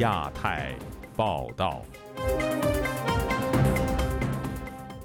[0.00, 0.74] 亚太
[1.14, 1.82] 报道。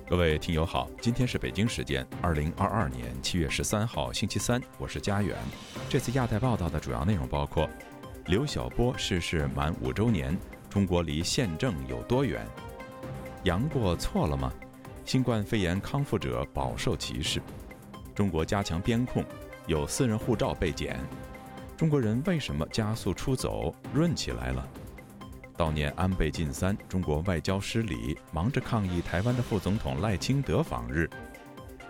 [0.08, 5.36] 各位听友好，今天是北京时间二零二二年七月十三号星期三，我是佳远。
[5.90, 7.70] 这次亚太报道的主要内容包括：
[8.28, 10.38] 刘晓波逝世满五周年，
[10.70, 12.48] 中国离宪政有多远？
[13.44, 14.50] 杨过错了吗？
[15.04, 17.42] 新冠肺炎康复者饱受歧视。
[18.16, 19.26] 中国加强边控，
[19.68, 20.98] 有私人护照被检。
[21.76, 23.76] 中国人为什么加速出走？
[23.94, 24.66] 润起来了。
[25.58, 31.10] 悼念安倍晋三，中国外交失礼，忙着抗议台湾的副总统赖清德访日，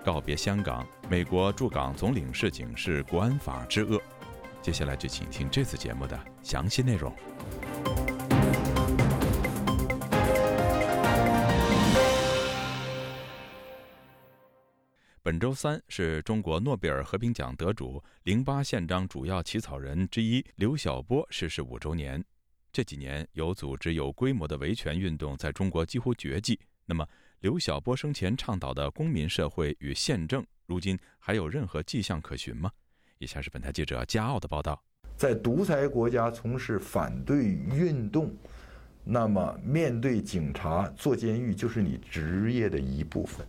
[0.04, 4.00] 告别香港，美国驻港总领事警示国安法之恶。
[4.62, 7.12] 接下来就请听这次节目的详细内容。
[15.24, 22.24] 本周三是中国诺贝尔和平奖得主、零八宪章主要起草人之一刘晓波逝世五周年。
[22.76, 26.60] 这几年有组织、有规模的维权运动在中国几乎绝迹。
[26.86, 27.08] 那么，
[27.40, 32.70] 刘晓波生前倡导的公民社会与宪政，如今还有任何迹象可循吗？
[33.20, 34.84] 以下是本台记者加奥的报道。
[35.16, 38.36] 在独裁国家从事反对运动，
[39.06, 43.48] 那么面对警察坐监狱就是你职业的一部分。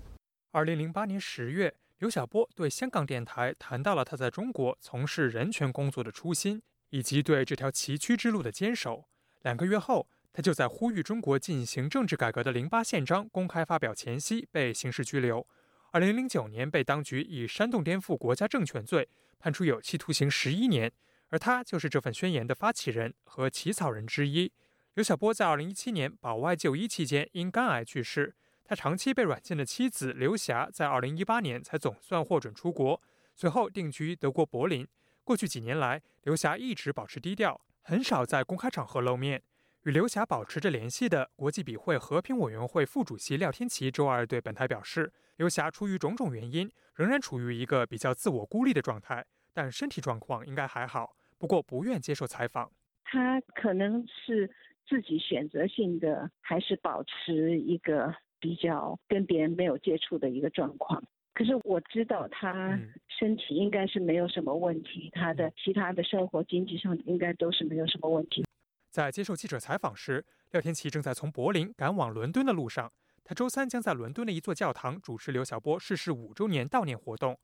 [0.52, 9.08] 二零零八年十月，刘晓波对香港电台谈到了他在中国从事人权工作的初心，以及对这条崎岖之路的坚守。
[9.46, 15.46] 两个月后，他就在呼吁中国进行政治改革的《零八宪章》公开发表前夕被刑事拘留。
[15.92, 19.08] 二零零九年被当局以煽动颠覆国家政权罪
[19.38, 20.90] 判处有期徒刑十一年，
[21.28, 24.50] 而他就是这份宣言的发起人和起草人之一。
[24.94, 28.34] 刘晓波在二零一七年保外就医期间因肝癌去世。
[28.64, 33.00] 他长期被软禁的妻子刘霞在二零一八年才总算获准出国，
[33.36, 34.84] 随后定居德国柏林。
[35.22, 37.60] 过去几年来，刘霞一直保持低调。
[37.88, 39.40] 很少在公开场合露面。
[39.84, 49.24] 与刘霞保持着联系的国际笔会和平委员会副主席廖天琪周二对本台表示，刘霞出于种种原因，仍然处于一个比较自我孤立的状态，
[49.54, 51.14] 但身体状况应该还好。
[51.38, 52.68] 不过不愿接受采访。
[53.04, 54.50] 他可能是
[54.88, 61.00] 自己选择性的，还是保持一个比较跟别人没有接触的一个状况。
[61.36, 68.42] 可是我知道他身体应该是没有什么问题，他的其他的生活经济上应该都是没有什么问题。
[68.90, 72.90] 在接受记者采访时，廖天琪正在从柏林赶往伦敦的路上。
[73.22, 77.38] 他周三将在伦敦的一座教堂主持刘晓波逝世五周年悼念活动。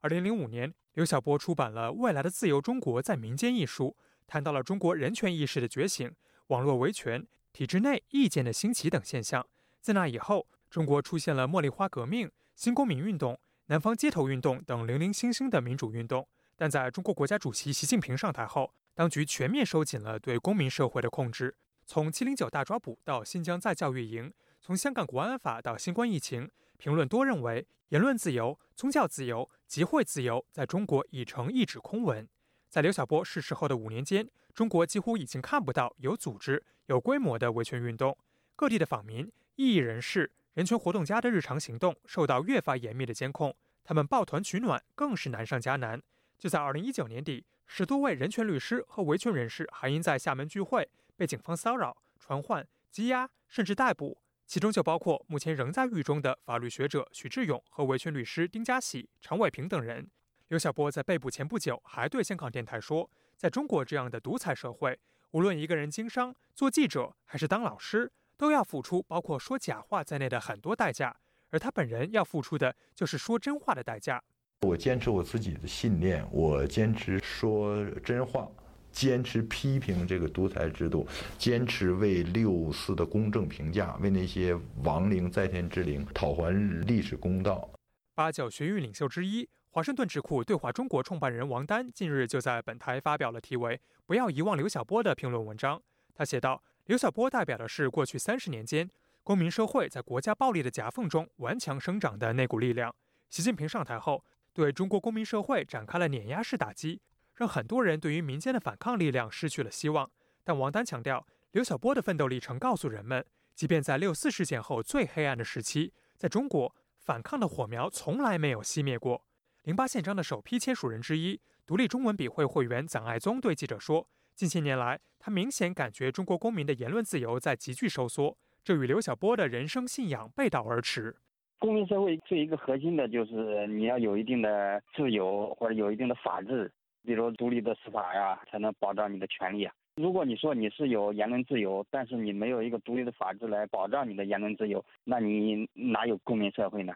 [0.00, 3.94] 二零零五年，刘晓波出版了《未来的自由中国在民间》一书，
[4.26, 6.10] 谈到了中国人权意识的觉醒、
[6.46, 9.46] 网络维权、体制内意见的兴起等现象。
[9.82, 12.30] 自那以后，中国出现了茉莉花革命。
[12.54, 16.26] 新公民运动、南方街头运动等零零星星的民主运动，
[16.56, 21.56] 但在中国国家主席习近平上台后，当局全面收紧了对公民社会的控制。
[21.84, 26.48] 从七零九大抓捕到新疆再教育营，从香港国安法到新冠疫情，
[26.78, 32.26] 评论多认为，言论自由、宗教自由、集会自由在中国已成一纸空文。
[32.70, 38.16] 在刘晓波逝世后的五年间，中国几乎已经看不到有组织、有规模的维权运动，
[38.54, 40.30] 各地的访民、异议人士。
[40.54, 46.00] 人权活动家的日常行动受到越发严密的监控，他们抱团取暖更是难上加难。
[46.38, 54.16] 就在二零一九年底，十多位人权律师和维权人士还因在厦门聚会被警方骚扰、传唤、羁押，甚至逮捕，
[54.46, 60.08] 其中就包括目前仍在狱中的法律学者许志勇和维权律师丁家喜、常伟平等人。
[60.46, 64.96] 刘晓波在被捕前不久还对香港电台说，在中国这样的独裁社会，
[65.32, 68.12] 无论一个人经商、做记者还是当老师。
[68.36, 71.16] 都要付出包括说假话在内的很多代价，
[71.50, 74.22] 而他本人要付出的就是说真话的代价。
[74.62, 78.48] 我坚持我自己的信念，我坚持说真话，
[78.90, 81.06] 坚持批评这个独裁制度，
[81.36, 86.50] 坚持为六四的公正评价，为那些亡灵在天之灵讨还
[86.86, 87.68] 历史公道。
[88.14, 95.80] 八九学运领袖之一、华盛顿智库对话中国创办人王丹近日就在本台发表了题为“不要遗忘刘晓波”的评论文章。
[96.14, 96.62] 他写道。
[96.86, 98.90] 刘晓波代表的是过去三十年间
[99.22, 102.94] 公民社会在国家暴力的夹缝中顽强生长的那股力量。
[103.30, 104.22] 习近平上台后，
[104.52, 107.00] 对中国公民社会展开了碾压式打击，
[107.36, 110.10] 让很多人对于民间的反抗力量失去了希望。
[110.44, 119.24] 但王丹强调，刘晓波的奋斗历程告诉人们，即便在六四事件后最黑暗的时期，在中国反抗的火苗从来没有熄灭过。
[119.62, 124.06] 零八宪章的首批签署人之一、独立中文笔会会员蒋爱宗对记者说。
[124.34, 131.14] 近些年来，他明显感觉中国公民的言论自由在急剧收缩，这与刘晓波的人生信仰背道而驰。
[131.60, 136.70] 公民社会最一个核心的就是你要有一定的自由或者有一定的法治，
[137.04, 139.72] 比如独立的司法呀，才能保障你的权利啊。
[139.94, 146.92] 如果你说你是有言论自由，但是你没有一个独立的法治来保障你的言论自由，那你哪有公民社会呢？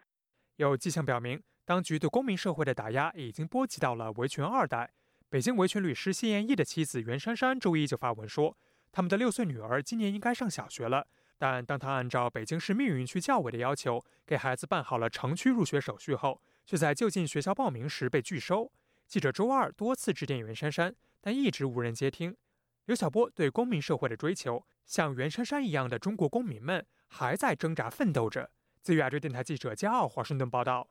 [0.57, 4.91] 有迹象表明，当局对公民社会的打压已经波及到了维权二代。
[5.31, 8.57] 北京维权律师谢艳义的妻子袁姗姗周一就发文说，
[8.91, 18.73] 他们的六岁女儿今年应该上小学了，但当她按照北京市密云区教委的要求给孩子办好了城区入学手续后，却在就近学校报名时被拒收。
[19.07, 22.35] 记者周二多次致电袁姗姗，但一直无人接听。
[22.87, 28.51] 刘晓波对公民社会的追求，像袁姗姗一样的中国公民们还在挣扎奋斗着。
[28.81, 30.89] 自亚洲电台记者加奥华盛顿报道。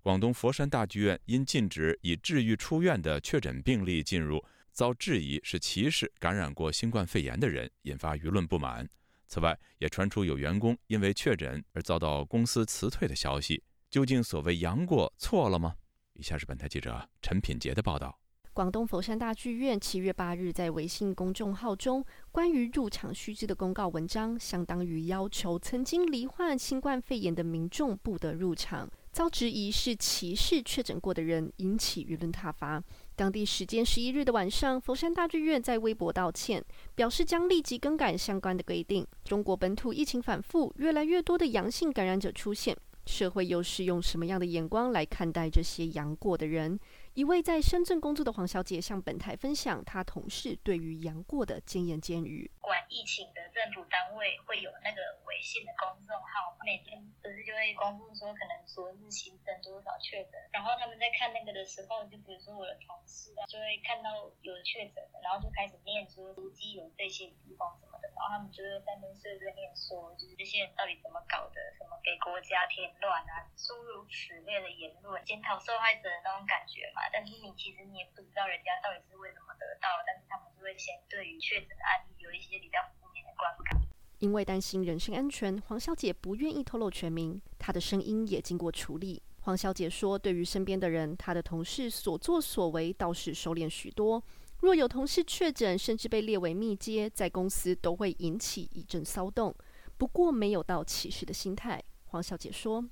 [0.00, 4.42] 广东佛山大剧院因禁止已治愈出院的确诊病例进入，
[4.72, 8.88] 遭质疑是歧视感染过新冠肺炎的人，引发舆论不满。
[9.26, 13.62] 此外，也传出有员工因为确诊而遭到公司辞退的消息。
[13.90, 15.74] 究竟所谓“阳过”错了吗？
[16.14, 18.18] 以下是本台记者陈品杰的报道。
[18.54, 28.90] 广东佛山大剧院七月八日在微信公众号中关于入场须知的公告文章，相当于要求曾经罹患新冠肺炎的民众不得入场。
[29.18, 32.80] 遭质疑是歧视确诊过的人，引起舆论挞伐。
[33.16, 39.04] 当地时间十一日的晚上，佛山大剧院在微博道歉，表示将立即更改相关的规定。
[39.24, 42.76] 中国本土疫情反复，越来越多的阳性感染者出现，
[43.06, 46.78] 社会又是用什么样的眼光来看待这些阳过的人？
[47.14, 52.50] 一位在深圳工作的黄小姐向本台分享她同事对于杨过的简言简语。
[52.60, 83.80] 管疫情的政府单位会有那个微信的公众号，每天不是就会公布说可能昨日新增多少确诊，然后他们在看那个的时候，就比如说我的同事啊就会看到有确诊的，然后就开始念说足迹有这些地方什么的，然后他们就会在那碎碎念说，就是这些人到底怎么搞的，什么给国家添乱啊，诸如此类的言论，检讨受害者的那种感觉但是你其实你也不知道人家到底是为什么得到，但是他们就会先对于确诊的案例有一些比较负面的观感。
[84.18, 89.22] 因为担心人身安全，黄小姐不愿意透露全名，她的声音也经过处理。
[89.42, 94.22] 黄小姐说，对于身边的人，她的同事所作所为倒是收敛许多。
[94.58, 99.54] 若有同事确诊，甚至被列为密接，在公司都会引起一阵骚动。
[99.96, 101.82] 不过没有到歧视的心态。
[102.06, 102.84] 黄小姐说。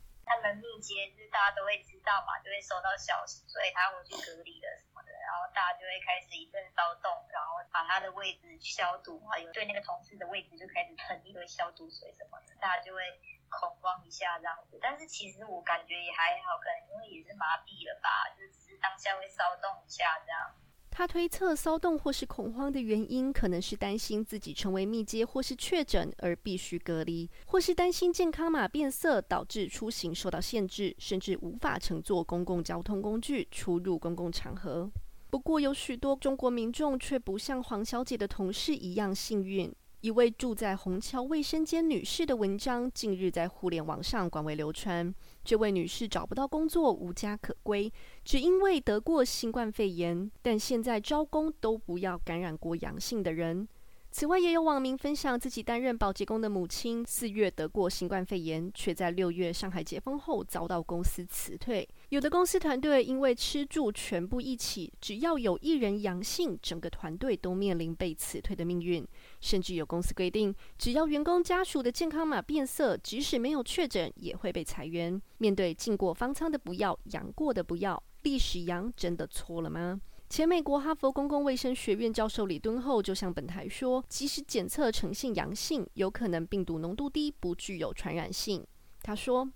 [0.47, 13.03] 他们密接就是大家都会知道嘛，就会收到消息，所以他回去隔离了什么的，然后大家就会开始一阵骚动，然后把他的位置消毒啊，有对那个同事的位置就开始喷一堆消毒水什么的，大家就会
[13.51, 14.79] 恐慌一下这样子。
[14.81, 20.55] 但是其实我感觉也还好，可能因为也是麻痹了吧，就只是当下会骚动一下这样。
[20.99, 34.91] 他推测骚动或是恐慌的原因，可能是担心自己成为密接或是确诊而必须隔离，或是担心健康码变色导致出行受到限制，甚至无法乘坐公共交通工具出入公共场合。
[35.29, 39.71] 不过，有许多中国民众却不像黄小姐的同事一样幸运。
[40.01, 45.13] 一位住在虹桥卫生间女士的文章近日在互联网上广为流传。
[45.47, 47.91] 这位女士找不到工作，无家可归，
[48.25, 50.29] 只因为得过新冠肺炎。
[50.43, 53.69] 但现在招工都不要感染过阳性的人。
[54.11, 61.89] 此外，也有网民分享自己担任保洁工的母亲，四月得过新冠肺炎，却在六月上海解封后遭到公司辞退。
[62.11, 69.05] 有的公司团队因为吃住全部一起，只要有一人阳性，整个团队都面临被辞退的命运。
[69.41, 75.21] 甚至有公司规定，只要员工家属的健康码变色，即使没有确诊，也会被裁员。
[75.39, 80.01] 面对进过方舱的不要，阳过的不要，历史阳真的错了吗？
[80.29, 88.65] 前美国哈佛公共卫生学院教授李敦厚就向本台说，即使检测呈现阳性，有可能病毒浓度低，不具有传染性。
[89.03, 89.49] 他说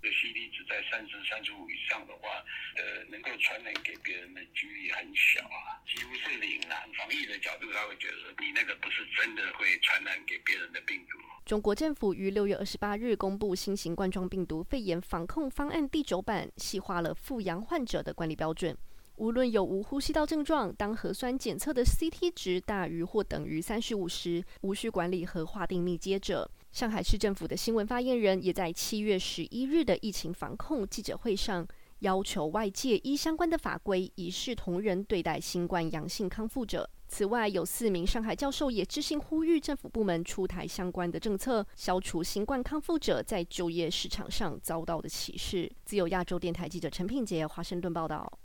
[0.90, 2.42] 三十、三十五以上的话，
[2.76, 6.82] 呃，能够传染给别人的几率很小啊，几乎是零啊。
[6.98, 11.18] 防疫的角度，他会觉得你那个不是真的会传染给别人的病毒。
[11.46, 18.76] 中国政府于六月二十八日公布新型冠状病毒肺炎防控方案第九版，细化了复阳患者的管理标准。
[19.16, 26.50] 无论有无呼吸道症状，当核酸检测的 CT 值大于或等于三十五时，无需管理和划定密接者。
[26.72, 31.66] 上海市政府的新闻发言人也在七月十一日的疫情防控记者会上，
[31.98, 36.88] 要求外界依相关的法规一视同仁对待新冠阳性康复者。
[37.08, 45.68] 此外，有四名上海教授也知信呼吁政府部门出台相关的政策，消除新冠康复者在就业市场上遭到的歧视。
[45.84, 48.38] 自由亚洲电台记者陈品杰华盛顿报道。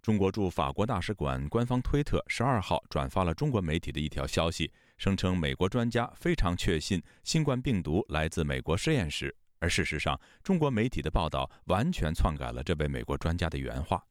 [0.00, 14.04] 中国驻法国大使馆官方推特十二号转发了中国媒体的一条消息，声称美国专家非常确信新冠病毒来自美国实验室，而事实上，中国媒体的报道完全篡改了这位美国专家的原话。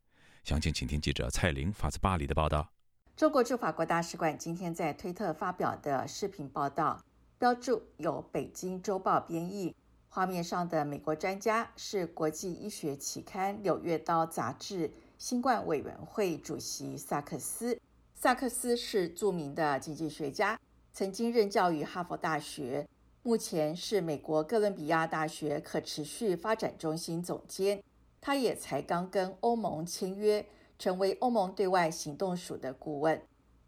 [0.44, 2.70] 详情，请听记者蔡玲发自巴黎的报道。
[3.16, 7.02] 中国驻法国大使馆今天在推特发表的视频报道，
[7.40, 9.74] 标注由《北京周报》编译。
[10.10, 17.80] 画面上的美国专家是国际医学期刊《柳叶刀》杂志新冠委员会主席萨克斯。
[18.14, 20.60] 萨克斯是著名的经济学家，
[20.94, 22.88] 曾经任教于哈佛大学，
[23.24, 27.84] 目前是美国哥伦比亚大学可持续发展中心总监。
[28.22, 30.46] 他也才刚跟欧盟签约。
[30.80, 33.22] 成为欧盟对外行动署的顾问。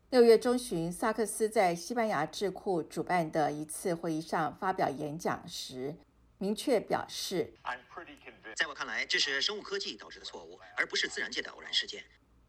[0.10, 5.96] 六月中旬，萨克斯在西班牙智库主办的一次会议上发表演讲时，
[6.39, 7.53] 明确表示
[8.58, 12.03] ：“在我看来，这是生物科技导致的错误，而不是自然界的偶然事件。”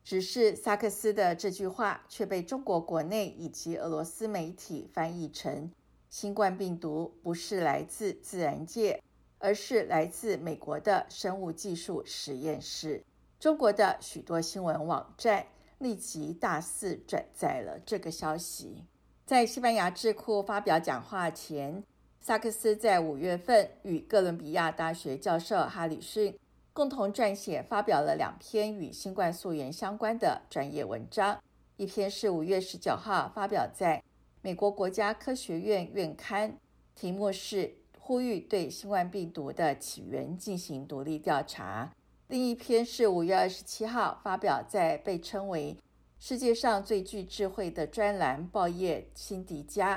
[0.07, 5.69] 只是萨克斯的这句话却被中国国内以及俄罗斯媒体翻译成
[6.09, 9.03] ：“新冠病毒不是来自自然界，
[9.41, 13.03] 而是来自美国的生物技术实验室。”
[13.41, 15.45] 中国的许多新闻网站
[15.79, 18.85] 立即大肆转载了这个消息。
[19.25, 21.83] 在西班牙智库发表讲话前，
[22.21, 26.39] 萨克斯在五月份与哥伦比亚大学教授哈里逊
[26.76, 31.42] 共同撰写发表了两篇与新冠溯源相关的专业文章。
[31.78, 34.02] 一篇是五月十九号发表在
[34.42, 36.59] 美国国家科学院院刊，
[36.95, 41.90] 题目是“呼吁对新冠病毒的起源进行独立调查”。
[42.28, 45.78] 另一篇是五月二十七号发表在被称为
[46.21, 49.97] “世界上最具智慧”的专栏报业《辛迪加》，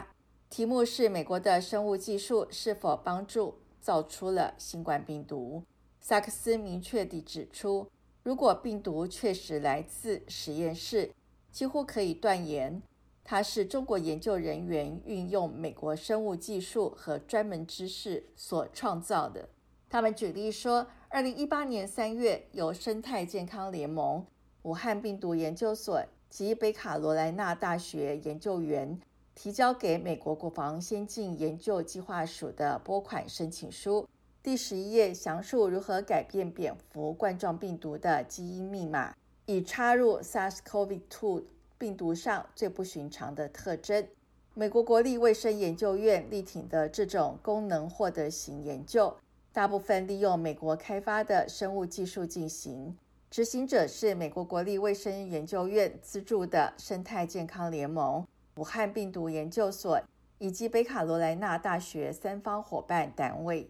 [0.50, 5.62] 题目是“美国的生物技术是否帮助造出了新冠病毒”。
[6.00, 7.88] 萨克斯明确地指出，
[8.24, 11.12] 如果病毒确实来自实验室，
[11.52, 12.82] 几乎可以断言
[13.24, 19.50] 它是中国研究人员运用美国生物技术和专门知识所创造的。
[19.90, 20.88] 他们举例说。
[21.12, 24.24] 二零一八年三月，由生态健康联盟、
[24.62, 29.02] 武汉病毒研究所及北卡罗来纳大学研究员
[29.34, 34.08] 提交给美国国防先进研究计划署的拨款申请书，
[34.42, 39.14] 第十一页详述如何改变蝙蝠冠状病毒的基因密码，
[39.46, 41.44] 以插入 SARS-CoV-2
[41.78, 44.08] 病毒上最不寻常的特征。
[44.54, 49.14] 美国国立卫生研究院力挺的这种功能获得型研究。
[49.52, 52.96] 大部分利用美国开发的生物技术进行，
[53.30, 60.00] 执行者是美国国立卫生研究院资助的生态健康联盟、武汉病毒研究所
[60.38, 63.70] 以及北卡罗来纳大学三方伙伴单位。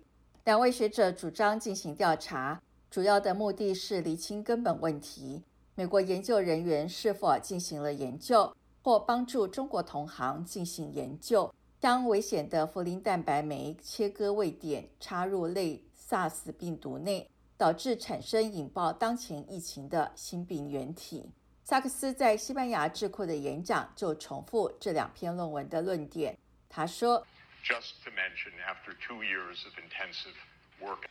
[0.49, 5.43] 两位学者主张进行调查，主要的目的是厘清根本问题：
[5.75, 8.51] 美国研究人员是否进行了研究，
[8.81, 11.53] 或帮助中国同行进行研究。
[11.79, 15.79] 将危险的福林蛋白酶切割位点插入类
[16.09, 21.29] SARS 病毒内，导致产生引爆当前疫情的新病原体。
[21.63, 26.35] 萨克斯在西班牙智库的演讲就重复这两篇论文的论点。
[26.67, 27.23] 他说：“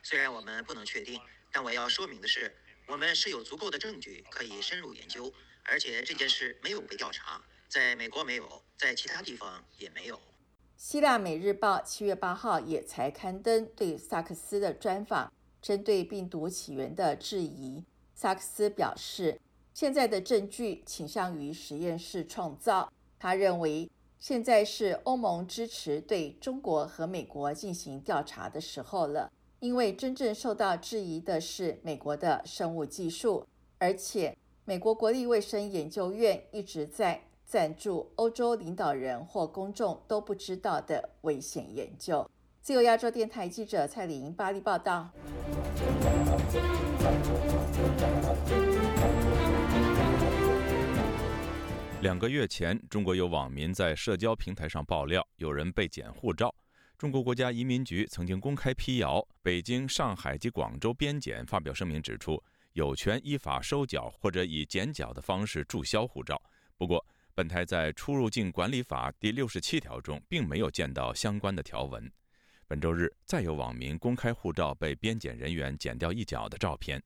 [0.02, 1.20] 虽然我们不能确定，
[1.52, 5.32] 但我要说明的是，我们是有足够的证据可以深入研究，
[5.64, 10.20] 而且这件事没有被调查，在美国没有，在其他地方也没有。”
[10.76, 17.84] 希腊《每日报》七月八号也才刊登对萨克斯的专访，针对病毒起源的质疑。
[18.14, 19.40] 萨克斯表示，
[19.74, 22.92] 现在的证据倾向于实验室创造。
[23.18, 33.46] 他认为，现在是欧盟支持对中国和美国进行调查的时候了，因为真正受到质疑的是美国的生物技术，
[33.78, 37.22] 而且美国国立卫生研究院一直在。
[37.50, 42.30] 赞助欧洲领导人或公众都不知道的危险研究。
[42.60, 45.08] 自由亚洲电台记者蔡玲巴黎报道。
[52.00, 56.54] 两个月前，中国有网民在社交平台上爆料，有人被检护照。
[56.96, 62.40] 中国国家移民局曾经公开辟谣，北京、上海及广州边检发表声明指出，
[62.74, 66.40] 有权依法收缴或者以剪缴的方式注销护照。
[66.76, 72.08] 不过，本台在《出入境管理法》第六十七条中，并没有见到相关的条文。
[72.68, 77.02] 本周日，再有网民公开护照被边检人员剪掉一角的照片。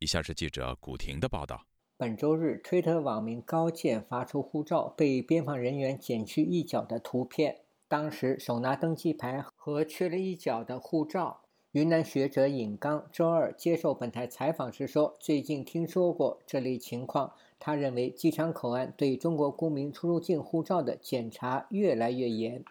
[0.00, 1.66] 以下是记者古婷的报道。
[1.96, 11.42] 本周日，推特网民高健发出护照被边防人员剪去一角的图片，当时手拿登机牌和缺了一角的护照。
[11.70, 22.64] 云南学者尹刚周二接受本台采访时说：“最近听说过这类情况。”他认为机场口岸对中国公民出入境护照的检查越来越严，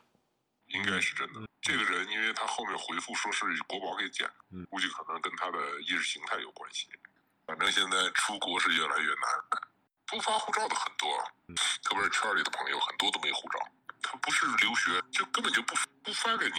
[0.67, 1.47] 应该是真的。
[1.61, 4.27] 这个人，因为他后面回复说是国宝给剪，
[4.69, 6.87] 估计可能跟他的意识形态有关系。
[7.45, 9.25] 反正现在出国是越来越难，
[10.07, 11.09] 不发护照的很多，
[11.83, 13.59] 特别是圈里的朋友很多都没护照，
[14.01, 16.55] 他不是留学就根本就不不发给你，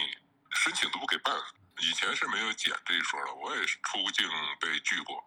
[0.51, 1.35] 申请都不给办。
[1.81, 4.27] 以前是没有检这一说的，我也是出境
[4.61, 5.25] 被拒过。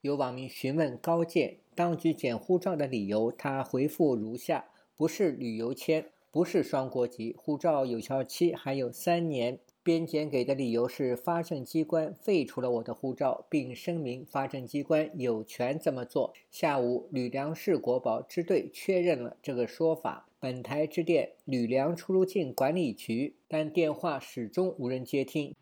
[0.00, 4.64] 有网民询问高健当局检护照的理由，他回复如下：
[4.96, 9.60] 不是旅游签，不是双国籍，护照有效期还有三年。
[9.84, 16.32] 边检给的理由是发证机关废除了我的护照，并声明发证机关有权这么做。
[16.50, 20.28] 下午，吕梁市国保支队确认了这个说法。
[20.38, 25.54] 本台致电吕梁出入境管理局，但电话始终无人接听。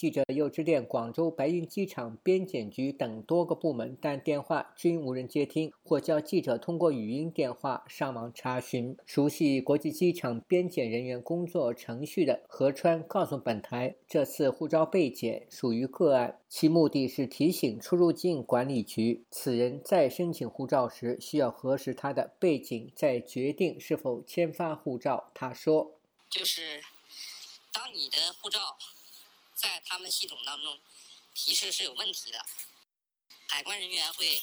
[0.00, 8.96] 记者又致电广州白云机场边检局等多个部门，但电话均无人接听，或叫记者通过语音电话上网查询。
[9.04, 25.30] 熟悉国际机场边检人员工作程序的何川告诉本台，这次护照被检属于个案，其目的是提醒出入境管理局，此人再申请护照时需要核实他的背景，再决定是否签发护照。
[25.34, 25.92] 他说
[26.30, 26.80] ：“就是
[27.70, 28.58] 当你的护照。”
[29.60, 30.80] 在他们系统当中，
[31.34, 32.42] 提示是有问题的。
[33.46, 34.42] 海关人员会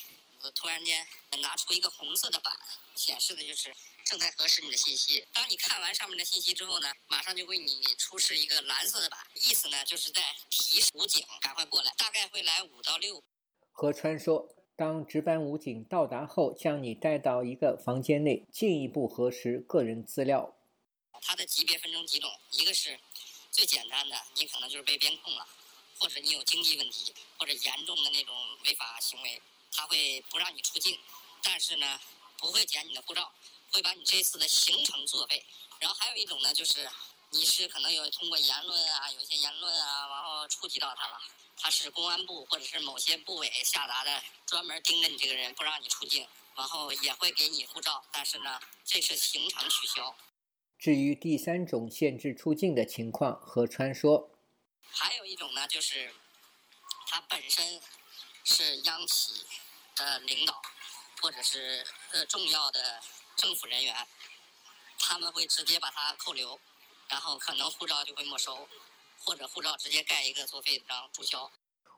[0.53, 1.07] 突然间
[1.41, 2.53] 拿出一个红色的板，
[2.93, 3.73] 显示的就是
[4.05, 5.25] 正在核实你的信息。
[5.33, 10.21] 当你看完上面的信息之后呢，马上就为你出示一个蓝色的板，意思呢就是在
[10.51, 13.23] 提示武警赶快过来，大概会来五到六。
[13.71, 20.53] 何川说，当值班武警到达后，将你带到一个房间内，进一步核实个人资料。
[21.19, 22.99] 他的级别分成几种，一个是。
[23.57, 25.47] 最简单的，你可能就是被边控了，
[25.97, 30.99] 或者你有经济问题，或者严重的那种违法行为，他会不让你出境，
[31.41, 31.99] 但是呢，
[32.37, 33.33] 不会检你的护照，
[33.71, 35.43] 会把你这次的行程作废。
[35.79, 36.87] 然后还有一种呢，就是
[37.31, 41.19] 你是可能有通过言论啊，有一些言论啊，然后触及到他了，
[41.57, 50.15] 他是公安部或者是某些部委下达的，专门盯着你这个人不让你出境，然后也会给你护照，但是呢，这次行程取消。
[50.77, 54.29] 至于第三种限制出境的情况，何川说
[54.87, 56.11] ：“还有一种呢，就是
[57.07, 57.81] 他本身
[58.43, 59.43] 是央企
[59.95, 60.61] 的领导，
[61.21, 63.01] 或者是呃重要的
[63.35, 63.95] 政府人员，
[64.99, 66.59] 他们会直接把他扣留，
[67.09, 68.67] 然后可能护照就会没收，
[69.25, 71.51] 或者护照直接盖一个作废章注销。”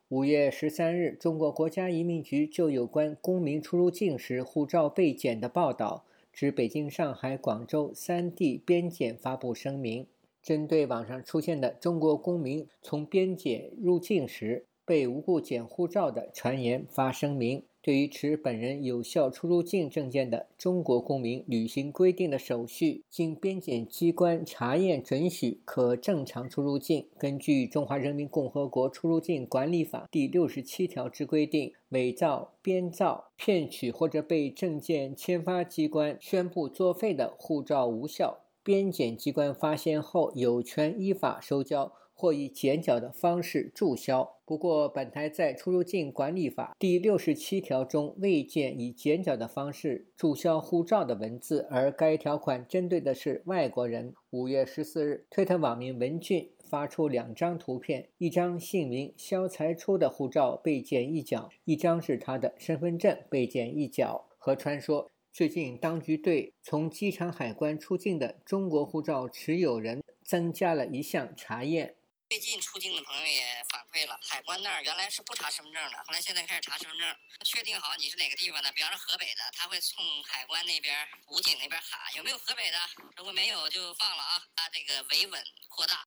[0.07, 6.05] 五月十三日，中国国家移民局就有关公民出入境时护照被检的报道。
[6.39, 10.08] 指北京、上海、广州三地边检发布声明，
[10.41, 17.65] 针对网上出现的中国公民从边检入境时被无故检护照的传言发声明。
[17.81, 27.07] 对于持本人有效出入境证件的中国公民履行规定的手续，经边检机关查验准许，可正常出入境。
[27.17, 41.93] 根据《中华人民共和国出入境管理法》第六十七条之规定，伪造、编造、骗取或者被证件签发机关宣布作废的护照无效，边检机关发现后，有权依法收缴。
[42.19, 44.29] 或以减缴的方式注销。
[44.43, 54.13] 不过，本台在《出入境管理法》第六十七条中未见以减缴的方式注销护照的文字，而该条款针对的是外国人。
[54.32, 64.25] 五月十四日，推特网民文俊发出两张图片：一张姓名肖才初的护照被剪一角，一张是他的身份证被剪一角。
[64.38, 71.93] 何川说，最近当局对从机场海关出境的中国护照持有人增加了一项查验。
[72.29, 73.41] 最近出境的朋友也
[73.73, 77.09] 反馈了，海关那儿原来是不查身份证的，后来现在开始查身份证，
[77.43, 80.95] 确定好你是哪个地方的，比方说河北的，他会从海关那边、
[81.33, 82.77] 武警那边喊有没有河北的，
[83.17, 86.05] 如果没有就放了啊，他这个维稳扩大。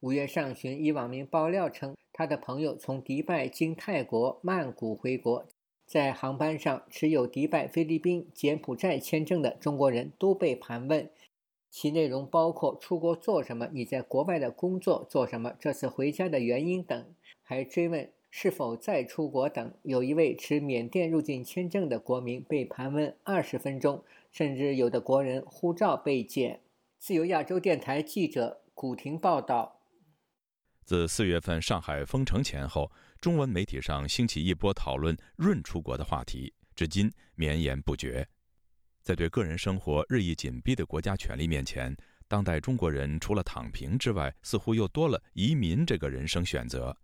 [0.00, 5.48] 五月上旬，一网民爆料称，他的朋友从迪拜经泰国曼谷回国，
[5.86, 11.10] 在航班上持有迪拜、菲律宾、柬埔寨签证的中国人都被盘问。
[11.72, 19.74] 其内容包括出国做什么，你在国外的工作做什么，这次回家的原因等，还追问是否再出国等。
[19.82, 26.60] 有一位持缅甸入境签证的国民被盘问二十分钟，甚至有的国人护照被检。
[26.98, 29.80] 自由亚洲电台记者古婷报道。
[30.84, 38.28] 自四月份上海封城前后，中文媒体上兴起一波讨论“润出国”的话题，至今绵延不绝。
[39.02, 41.96] 在对个人生活日益紧逼的国家权力面前，
[42.28, 46.96] 当代中国人除了躺平之外，似乎又多了移民这个人生选择。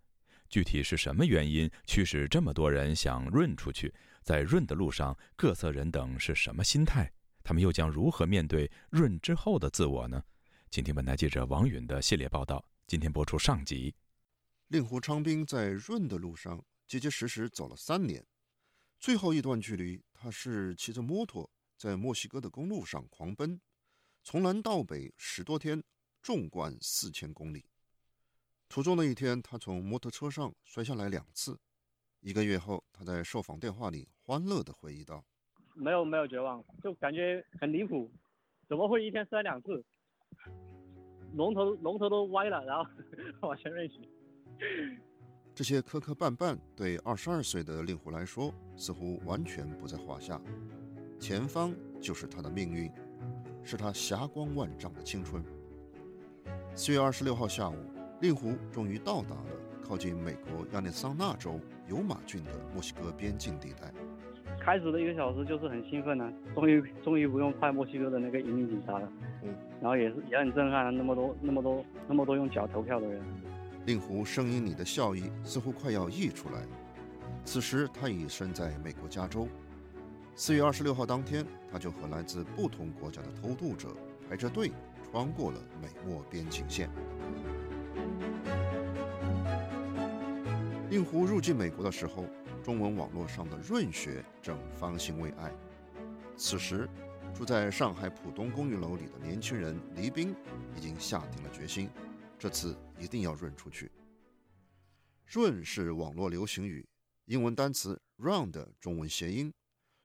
[0.49, 3.93] 具体是什么原因驱使这么多人想润出去？
[4.23, 7.11] 在润的路上，各色人等是什么心态？
[7.43, 10.23] 他们又将如何面对润之后的自我呢？
[10.71, 12.63] 请听本台记者王允的系列报道。
[12.87, 13.93] 今天播出上集。
[14.69, 18.25] 令狐昌兵在润的路上结结实实走了三年。
[18.99, 21.49] 最后一段距离，他是骑着摩托
[21.79, 23.61] 在墨西哥的公路上狂奔，
[24.21, 25.81] 从南到北十多天，
[26.21, 27.63] 纵贯四千公里。
[28.67, 31.57] 途中的一天，他从摩托车上摔下来两次。
[32.19, 35.23] 一个月后，他在受访电话里欢乐地回忆道
[35.73, 38.11] ：“没有没有绝望，就感觉很离谱，
[38.67, 39.81] 怎么会一天摔两次？
[41.33, 42.85] 龙头龙头都歪了，然后
[43.47, 44.01] 往前面去。”
[45.55, 50.41] 这些磕磕绊绊对二十二岁的令狐来说似乎完全不在话下，
[51.19, 52.89] 前方就是他的命运，
[53.61, 55.43] 是他霞光万丈的青春。
[56.73, 57.75] 四月二十六号下午，
[58.21, 59.45] 令狐终于到达了
[59.85, 63.93] 靠近美国亚利桑那州尤马郡的墨西哥边境地带。
[64.61, 69.11] 开始的一个小时就是很兴奋呢，终于终于不用派墨西哥的那个移民警察了，
[69.43, 73.21] 嗯，然后也是也很震撼，那么多那么多那么多用脚投票的人。
[73.85, 76.61] 令狐声音里的笑意似乎快要溢出来。
[77.43, 79.47] 此时他已身在美国加州。
[80.41, 83.93] 四月二十六号当天，他就和来自不同国家的偷渡者
[84.25, 84.71] 排着队
[85.11, 86.89] 穿过了美墨边境线。
[90.89, 92.25] 令狐入境美国的时候，
[92.63, 95.51] 中文网络上的润学正方兴未艾。
[96.37, 96.89] 此时，
[97.33, 100.33] 住在上海浦东公寓楼里的年轻人黎兵
[100.73, 101.89] 已经下定了决心。
[102.37, 103.91] 这次一定要润出去。
[105.25, 106.87] 润是网络流行语，
[107.25, 109.51] 英文单词 run 的中文谐音，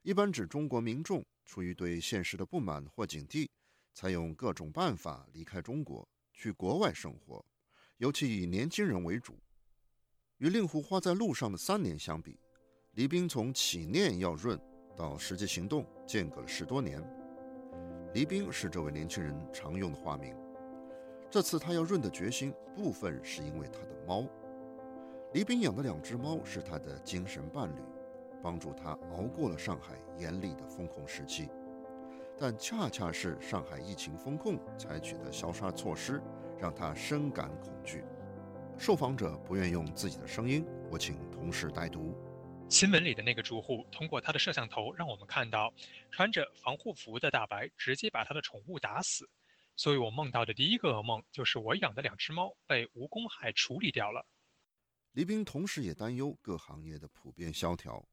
[0.05, 3.49] 一般指中国民众出于对现实的不满或警惕，
[3.95, 7.43] 采用各种办法离开中国，去国外生活，
[7.97, 9.39] 尤其以年轻人为主。
[10.37, 12.39] 与令狐花在路上的三年相比，
[12.91, 14.61] 黎兵从起念要润
[14.95, 17.03] 到实际行动间隔了十多年。
[18.13, 20.37] 黎兵是这位年轻人常用的化名。
[21.31, 24.29] 这次他要润的决心，部分是因为他的猫。
[25.33, 27.81] 黎兵养的两只猫是他的精神伴侣，
[28.45, 31.49] 帮助他熬过了上海严厉的封控时期。
[32.39, 36.21] 但恰恰是上海疫情封控采取的消杀措施，
[36.59, 38.05] 让他深感恐惧。
[38.77, 42.15] 受访者不愿用自己的声音，我请同事代读。
[42.69, 45.73] 新闻里的那个住户通过他的摄像头让我们看到，
[46.11, 49.31] 穿着防护服的大白直接把他的宠物打死。
[49.77, 54.27] 所以我梦到的第一个噩梦就是我养的两只猫被无公害处理掉了。
[55.13, 58.05] 黎兵同时也担忧各行业的普遍萧条。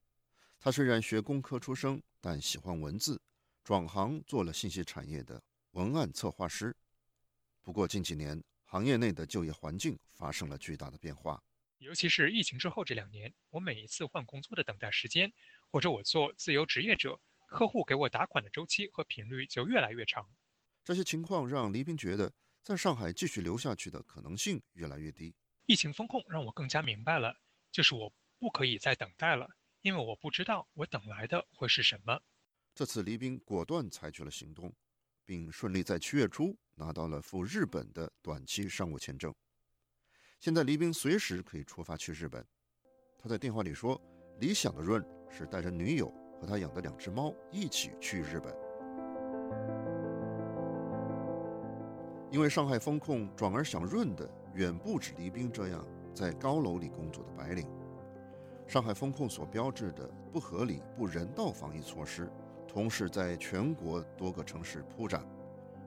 [0.64, 3.20] 他虽然学工科出身，但喜欢文字，
[3.64, 6.78] 转行做了信息产业的文案策划师。
[7.64, 11.44] 不过近几年，行业内的就业环境发生了巨大的变化，
[11.80, 15.34] 尤其是疫情之后这两年，我每一次换工作的等待时间，
[15.72, 20.30] 或者我做自由职业者，客户给我打款的周期和频率就越来越长。
[20.84, 25.34] 这些情况让黎斌觉得，在上海继续留下去的可能性越来越低。
[25.66, 27.36] 疫情风控让我更加明白了，
[27.72, 29.50] 就是我不可以再等待了，
[29.82, 32.22] 因为我不知道我等来的会是什么。
[32.74, 34.72] 这次黎兵果断采取了行动，
[35.26, 39.34] 并顺利在七月初拿到了赴日本的短期商务签证。
[40.40, 42.46] 现在黎兵随时可以出发去日本。
[43.18, 44.00] 他在电话里说
[44.40, 48.56] ：“理想的润是带着女友和他养的两只猫一起去日本。”
[52.32, 57.68] 因为上海封控，转而想润的远不止黎兵这样在高楼里工作的白领。
[58.72, 62.32] 上海封控所标志的不合理、不人道防疫措施，
[62.66, 65.28] 同时在全国多个城市铺展，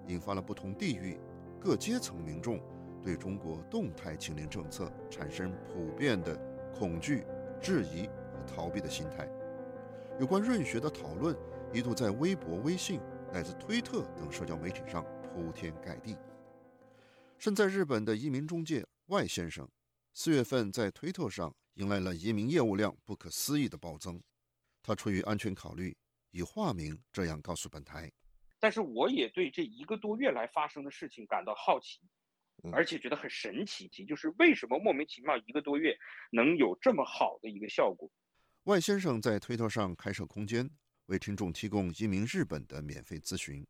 [0.07, 1.19] 引发了不同地域、
[1.59, 2.61] 各阶层民众
[3.03, 6.37] 对中国动态清零政策产生普遍的
[6.79, 7.25] 恐惧、
[7.59, 9.27] 质疑和逃避的心态。
[10.21, 11.35] 有关润学的讨论
[11.73, 13.01] 一度在微博、微信
[13.33, 16.19] 乃至推特等社交媒体上铺天盖地。
[17.39, 19.67] 身在日本的移民中介外先生，
[20.13, 24.23] 四月份在推特上迎来了移民业务量不可思议的暴增。
[24.83, 25.97] 他出于安全考虑，
[26.31, 28.13] 以化名这样告诉本台
[28.61, 32.01] ：“但是我也对这一个多月来发生的事情感到好奇，
[32.73, 35.97] 而且觉得很神奇，就是为什么莫名其妙一个多月
[36.31, 38.11] 能有这么好的一个效果。”
[38.65, 40.71] 外先生在推特上开设空间，
[41.07, 43.67] 为听众提供移民日本的免费咨询。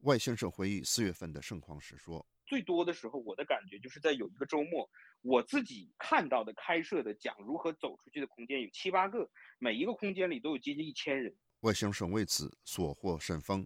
[0.00, 2.26] 外先生回忆四月份的盛况时说。
[2.50, 4.90] 最多的时候，我的感觉就是在有一个周末，
[5.22, 11.32] 我自己看到的开设的讲如何走出去的空间有七八个，每一个空间里都有接近一千人。
[11.60, 13.64] 外星生为此所获甚丰，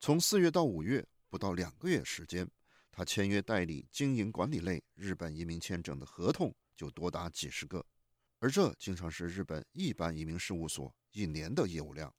[0.00, 2.50] 从四月到五月不到两个月时间，
[2.90, 7.84] 他签约代理经营管理类日本移民签证的合同就多达几十个，
[8.38, 12.10] 而这经常是日本一般移民事务所一年的业务量。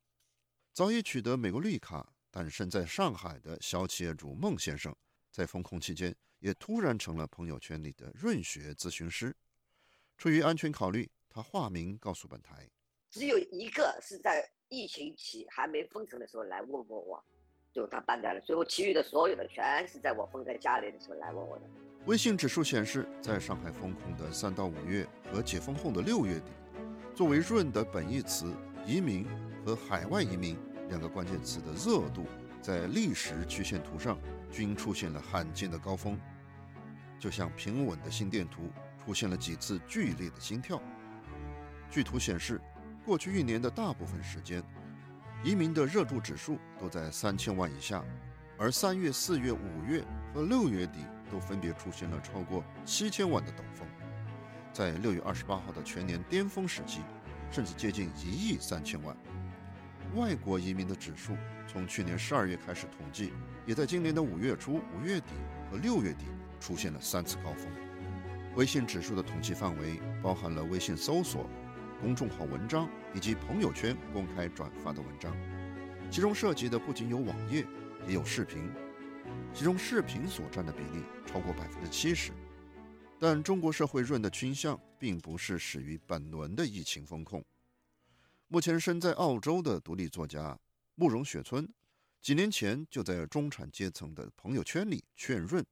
[0.72, 4.96] 早已取得美国绿卡，但身在上海的小企业主孟先生。
[5.36, 9.36] 在封控期间，也突然成了朋友圈里的润学咨询师。
[10.16, 12.66] 出于安全考虑，他化名告诉本台
[13.12, 17.22] ：“只有一个是在疫情期还没封城的时候来问过我，
[17.70, 18.40] 就他办掉了。
[18.40, 21.64] 最后其余的所有的全是在我封在家里的时候来问我的。”
[22.06, 26.46] 微信指数显示，在上海封控的三到五月和解封后的六月底，
[27.14, 28.50] 作为润的本义词
[28.88, 29.26] “移民”
[29.66, 30.56] 和“海外移民”
[30.88, 32.24] 两个关键词的热度，
[32.62, 34.18] 在历史曲线图上
[34.56, 36.18] 均出现了罕见的高峰。
[37.18, 38.70] 就像平稳的心电图
[39.04, 40.80] 出现了几次剧烈的心跳。
[41.90, 42.60] 据图显示，
[43.04, 44.62] 过去一年的大部分时间，
[45.44, 48.02] 移民的热度指数都在三千万以下，
[48.58, 53.86] 而三月、四月、五月和六月底都分别出现了超过七千万的陡峰。
[54.72, 57.00] 在六月二十八号的全年巅峰时期，
[57.50, 59.16] 甚至接近一亿三千万。
[60.16, 61.36] 外国移民的指数
[61.68, 63.32] 从去年十二月开始统计，
[63.64, 65.28] 也在今年的五月初、五月底
[65.70, 66.24] 和六月底。
[66.58, 67.70] 出现了三次高峰。
[68.56, 71.46] 微信指数的统计范围包含了微信搜索、
[72.00, 75.36] 公众号文章以及朋友圈公开转发的文章，
[76.10, 77.64] 其中涉及的不仅有网页，
[78.08, 78.70] 也有视频，
[79.52, 82.32] 其中视频所占的比例超过百分之七十。
[83.18, 87.44] 但中国社会润的倾向并不是始于本轮的疫情风控。
[88.48, 90.56] 目前身在澳洲的独立作家
[90.94, 91.68] 慕容雪村，
[92.20, 95.66] 几年前就在中产阶层的朋友圈里劝润。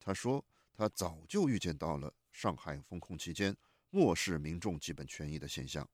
[0.00, 3.56] 他说：“他早就预见到了上海封控期间
[3.90, 5.88] 漠视民众基本权益的现象。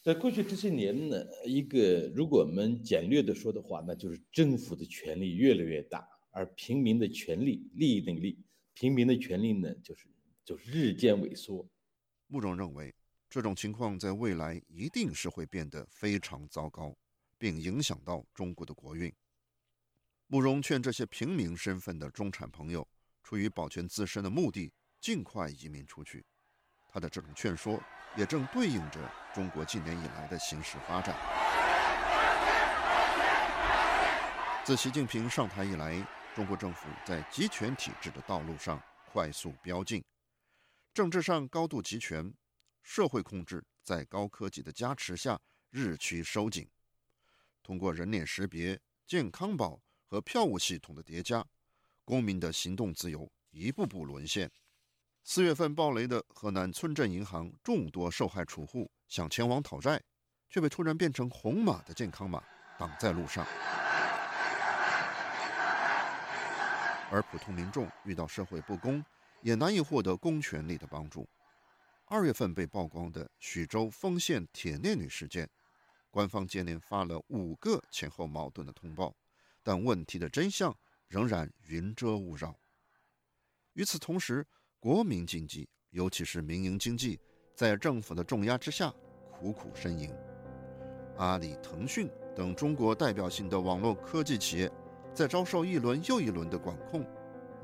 [0.00, 8.42] 在过去这些年呢，一个如果我们简略的说的话，那就是政府的权力越来越大，而平民的权利、利益能力，
[8.72, 10.08] 平民的权利呢，就是
[10.42, 11.68] 就是日渐萎缩。”
[12.28, 12.94] 慕容认为，
[13.30, 16.92] 这种情况在未来一定是会变得非常糟糕，
[17.38, 19.14] 并影响到中国的国运。
[20.26, 22.86] 慕容劝这些平民身份的中产朋友。
[23.22, 26.24] 出于保全自身的目的，尽快移民出去。
[26.88, 27.80] 他的这种劝说，
[28.16, 28.98] 也正对应着
[29.32, 31.14] 中国近年以来的形势发展。
[34.64, 40.02] 自习近平上台以来，中国政府在集权体制的道路上快速飙进，
[40.92, 42.34] 政治上高度集权，
[42.90, 46.68] 社会控制在高科技的加持下日趋收紧。
[47.62, 51.46] 通过人脸识别、健康宝和票务系统的叠加。
[52.04, 54.50] 公民的行动自由一步步沦陷。
[55.22, 60.02] 四月份暴雷的河南村镇银行众多受害储户想前往讨债，
[60.48, 62.42] 却被突然变成红码的健康码
[62.76, 63.46] 挡在路上。
[67.08, 69.04] 而普通民众遇到社会不公，
[69.42, 71.28] 也难以获得公权力的帮助。
[72.12, 75.48] 二月份被曝光的徐州丰县铁链女事件，
[76.10, 79.14] 官方接连发了五个前后矛盾的通报，
[79.62, 80.76] 但问题的真相。
[81.10, 82.56] 仍然云遮雾绕。
[83.72, 84.46] 与此同时，
[84.78, 87.18] 国民经济，尤其是民营经济，
[87.52, 88.94] 在政府的重压之下
[89.32, 90.14] 苦苦呻吟。
[91.16, 94.70] 阿里、腾讯等中国代表性的网络科技企业，
[95.12, 97.04] 在遭受一轮又一轮的管控，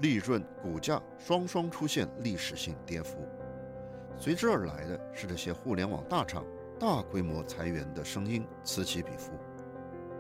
[0.01, 3.29] 利润、股价双双出现历史性跌幅。
[4.19, 6.45] 随之而来的是这些互联网大厂
[6.79, 9.33] 大规模裁员的声音此起彼伏。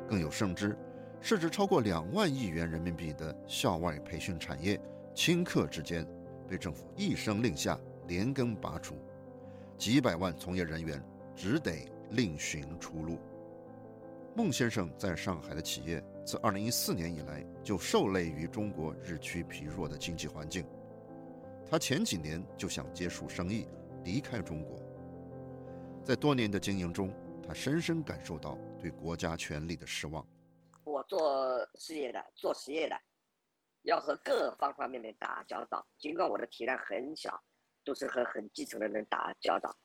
[0.08, 0.76] 更有甚之。
[1.18, 4.80] 市值超过两万亿元人民币的校外培训产业，
[5.14, 6.06] 顷刻之间
[6.46, 8.94] 被政府一声令下连根拔除，
[9.76, 11.02] 几百万从业人员
[11.34, 13.18] 只得另寻出路。
[14.36, 20.64] 孟先生在上海的企业自2014年以来就受累于中国日趋疲弱的经济环境，
[21.68, 23.66] 他前几年就想结束生意，
[24.06, 24.80] 离开中国。
[26.04, 30.24] 在多年的经营中，他深深感受到对国家权力的失望。
[30.84, 32.96] 我做事业的，做实业的，
[33.82, 35.84] 要和各方方面面打交道。
[35.98, 37.42] 尽管我的体量很小，
[37.84, 39.76] 都是和很基层的人打交道，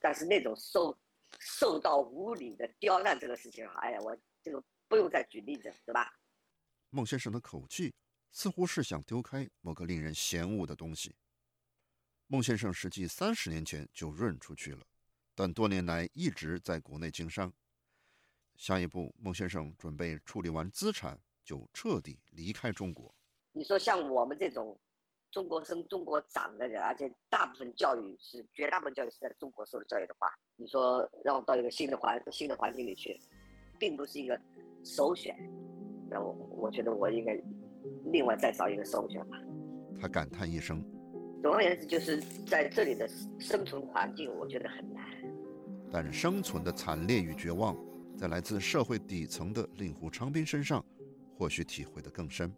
[0.00, 0.98] 但是那种受
[1.38, 6.10] 受到无理的刁难这个事情，哎呀，我这个不用再举例子，对吧？
[6.88, 7.92] 孟先生的口气
[8.32, 11.14] 似乎是想丢开某个令人嫌恶的东西。
[12.30, 14.84] 孟先生实际三十年前就润出去了，
[15.34, 17.50] 但多年来一直在国内经商。
[18.54, 23.14] 下一步，孟先生准备处理完资产就彻底离开中国。
[23.52, 24.78] 你说像我们这种
[25.30, 33.18] 中国生、中国长的人，而且大部分教育是绝大部分教育是在中国受的教育的话，你说让我到一个新的环新的环境里去，
[33.78, 34.38] 并不是一个
[34.84, 35.34] 首选。
[36.10, 37.40] 那我我觉得我应该
[38.12, 39.38] 另外再找一个首选吧。
[39.98, 40.84] 他感叹一声。
[41.42, 45.04] 总而言之，就是在这里的生存环境，我觉得很难。
[45.90, 47.76] 但生存的惨烈与绝望。
[48.18, 50.84] 在来自社会底层的令狐昌斌身上，
[51.36, 52.52] 或许体会得更深。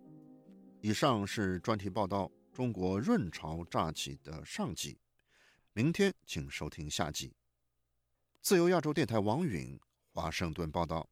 [0.80, 4.98] 以上是专题报道中国润潮乍起的上集，
[5.74, 7.34] 明天请收听下集。
[8.40, 9.78] 自由亚洲电台王允
[10.14, 11.06] 华盛顿报道。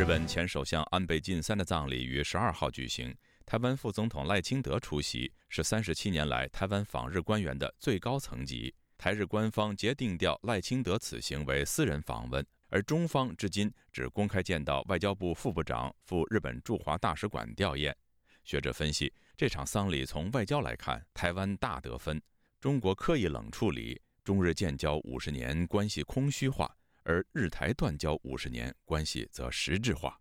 [0.00, 8.74] 日本前首相安倍晋三的葬礼于十二号举行，台湾副总统赖清德出席，是三十七年来台湾访日官员的最高层级。
[8.96, 17.94] 台日官方皆定调赖清德此行为私人访问，而中方至今只公开见到外交部副部长赴日本驻华大使馆吊唁。
[18.42, 22.18] 学者分析，这场丧礼从外交来看，台湾大得分，
[22.58, 30.18] 中国刻意冷处理，中日建交五十年关系空虚化，而日台断交五十年关系则实质化。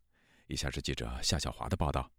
[0.47, 2.11] 以下是记者夏小华的报道。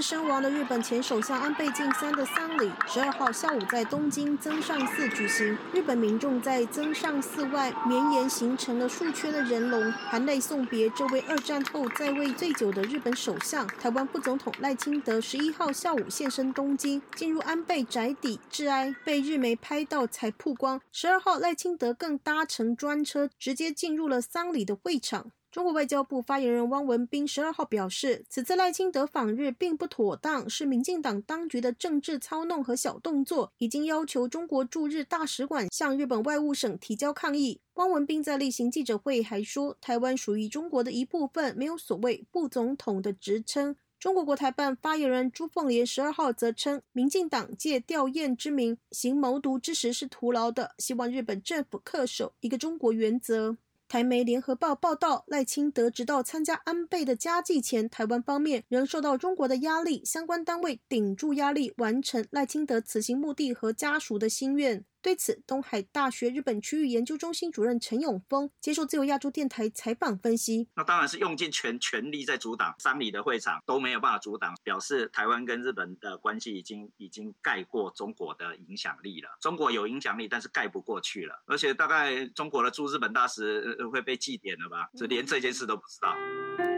[0.00, 5.56] 身亡的日本前首相安倍晋三的丧礼，十二号下午在东京增上寺举行。
[5.74, 13.66] 日本民众在增上寺外绵延形成了数圈的人龙，含泪送别这位二战后在位最久的日本首相。
[13.66, 20.80] 台湾副总统赖清德十一号下午现身东京，进入安倍宅邸致哀，被日媒拍到才曝光。
[20.90, 25.32] 十二号赖清德更搭乘专车直接进入了丧礼的会场。
[25.50, 37.60] 中国外交部发言人汪文斌十二号表示，此次赖清德访日并不妥当，是民进党当局的政治操弄和小动作，已经要求中国驻日大使馆向日本外务省提交抗议。
[37.74, 43.74] 汪文斌在例行记者会还说，台湾属于中国的一部分，没有所谓“副总统”的职称。
[43.98, 53.56] 中国国台办发言人朱凤莲十二号则称，民进党借吊唁之名行谋独之实是徒劳的，希望日本政府恪守一个中国原则。
[53.90, 64.84] 台媒联合报报道，赖清德直到参加安倍的家祭前，台湾方面仍受到中国的压力，相关单位顶住压力，完成赖清德此行目的和家属的心愿。
[65.02, 79.30] 对此，东海大学日本区域研究中心主任陈永峰接受自由亚洲电台采访分析：那当然是用尽全全力在阻挡，三里的会场都没有办法阻挡，表示台湾跟日本的关系已经已经盖过中国的影响力了。
[79.40, 81.42] 中国有影响力，但是盖不过去了。
[81.46, 84.90] 而且大概中国的驻日本大使会被祭点了吧？
[84.96, 86.69] 这连这件事都不知道。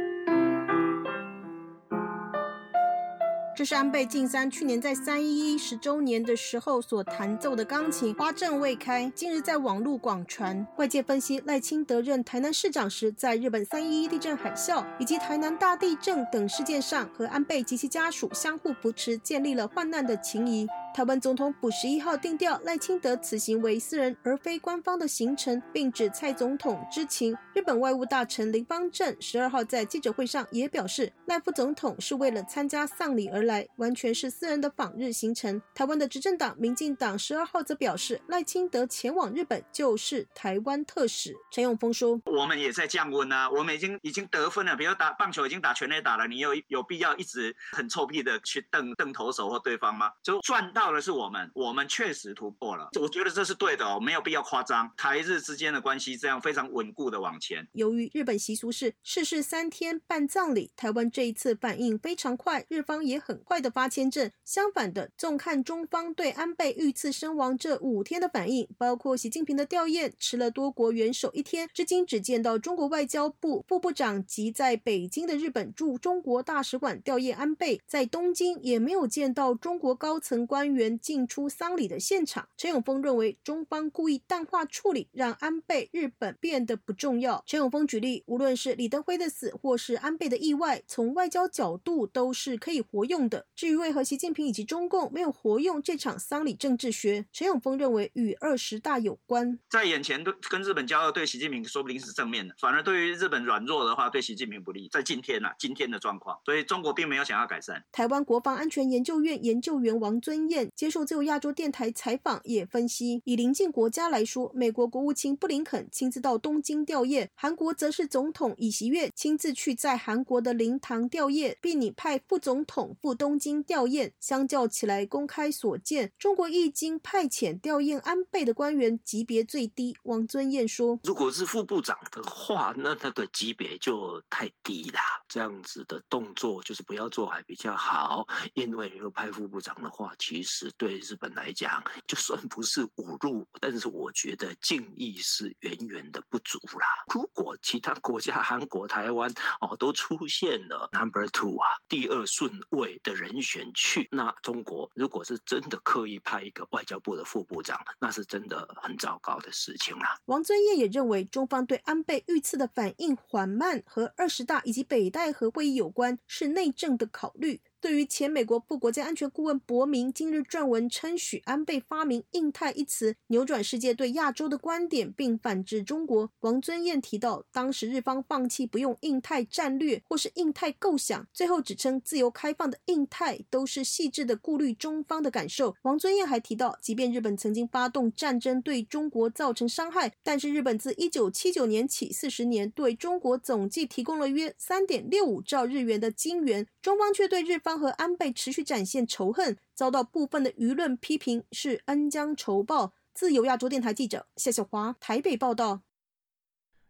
[3.54, 10.66] 这是安倍晋三去年在三一一十周年的时候所弹奏的钢琴，花正未开，近日在网路广传。
[10.78, 20.66] 外界分析，赖清德任台南市长时，在日本三一一地震海啸以及台南大地震等事件上，和安倍及其家属相互扶持，建立了患难的情谊。
[20.94, 27.34] 台湾总统府十一号定调赖清德此行为私人而非官方的行程，并指蔡总统知情。
[27.54, 35.62] 日本外务大臣林邦正十二号在记者会上也表示，赖副总统是为了参加丧礼而来，完全是私人的访日行程。
[35.74, 41.34] 台湾的执政党民进党十二号则表示，赖清德前往日本就是台湾特使。
[41.50, 50.12] 陈永峰说：“我们也在降温啊，我们已经已经得分了，比如打棒球已经打全垒打了，你有有必要一直很臭屁的去瞪瞪投手或对方吗？
[50.22, 54.90] 就赚到。”到的是我们，我们确实突破了，我觉得这是对的哦，没有必要夸张。
[54.96, 57.64] 台日之间的关系这样非常稳固的往前。
[57.74, 64.28] 由于日本习俗是逝世三天办葬礼，台湾这一次反应非常快，日方也很快的发签证。
[64.44, 80.71] 相反的，纵看中方对安倍遇刺身亡这五天的反应，包括习近平的吊唁，迟了多国元首一天，至今只见到中国外交部副部长及在北京的日本驻中国大使馆吊唁安倍，在东京也没有见到中国高层官。
[80.71, 87.42] 员进出丧礼的现场，陈永峰认为中方故意淡化处理，让安倍日本变得不重要。
[87.46, 93.46] 陈永峰举例，无论是李登辉的死，或是安倍的意外，从外交角度都是可以活用的。
[93.54, 99.58] 至于为何习近平以及中共没有活用这场丧礼政治学，陈永峰认为与二十大有关。
[99.68, 104.88] 在眼前都跟日本交恶，对习近平说不定是正面的，反而对于日本软弱的话，对习近平不利。
[104.90, 107.82] 在今天啊，今天的状况，所以中国并没有想要改善。
[107.90, 110.61] 台湾国防安全研究院研究员王尊彦。
[110.74, 124.10] 接受自由亚洲电台采访，也分析，以邻近国家来说，美国国务卿布林肯亲自到东京吊唁，韩国则是总统尹锡悦亲自去在韩国的灵堂吊唁，并拟派副总统赴东京吊唁。
[124.20, 129.96] 相较起来，公开所见，中国一经派遣吊唁安倍的官员级别最低。
[130.04, 134.98] 王尊彦说：“如果是副部长的话，那那个级别就太低了，
[135.28, 146.86] 这样子的动作就是不要做还比较好，因为如果派副部长的话，其实。”实对日本来讲，就算不是侮辱，但是我觉得敬意是远远的不足啦。
[147.12, 160.18] 如果其他国家，韩国、台湾哦，都出现了 number two 啊，第二顺位的人选去，那中国如果是真的刻意派一个外交部的副部长，那是真的很糟糕的事情啦。
[160.26, 167.62] 王尊业也认为，中方对安倍遇刺的反应缓慢，和二十大以及北戴河会议有关，是内政的考虑。
[167.82, 176.30] 对于前美国副国家安全顾问伯明今日撰文称许安倍发明“印太”一词，扭转世界对亚洲的观点，并反制中国。
[176.42, 185.74] 王尊彦提到，当时日方放弃不用“印太”战略或是“印太”构想，最后只称自由开放的“印太”，都是细致的顾虑中方的感受。
[185.82, 197.78] 王尊彦还提到，即便日本曾经发动战争对中国造成伤害，但是日本自一九七九年起四十年对中国总计提供了约三点六五兆日元的金元，中方却对日方。
[197.78, 202.92] 和安倍持续展现仇恨，遭到部分的舆论批评是恩将仇报。
[203.14, 205.82] 自由亚洲电台记者夏小华台北报道。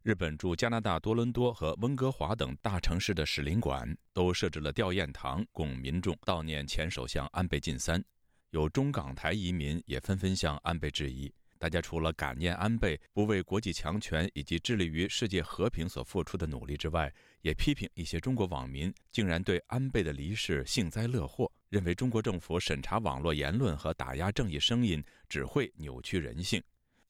[0.02, 8.02] 日本驻加拿大多伦多和温哥华等大城市的使领馆都设置了吊唁堂，供民众悼念前首相安倍晋三。
[8.50, 11.32] 有中港台移民也纷纷向安倍致意。
[11.62, 26.60] 大家除了感念安倍不为国际强权以及致力于世界和平所付出的努力之外，也批评一些中国网民竟然对安倍的离世幸灾乐祸，认为中国政府审查网络言论和打压正义声音只会扭曲人性。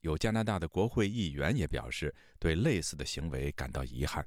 [0.02, 4.22] 有加拿大的国会议员也表示对类似的行为感到遗憾。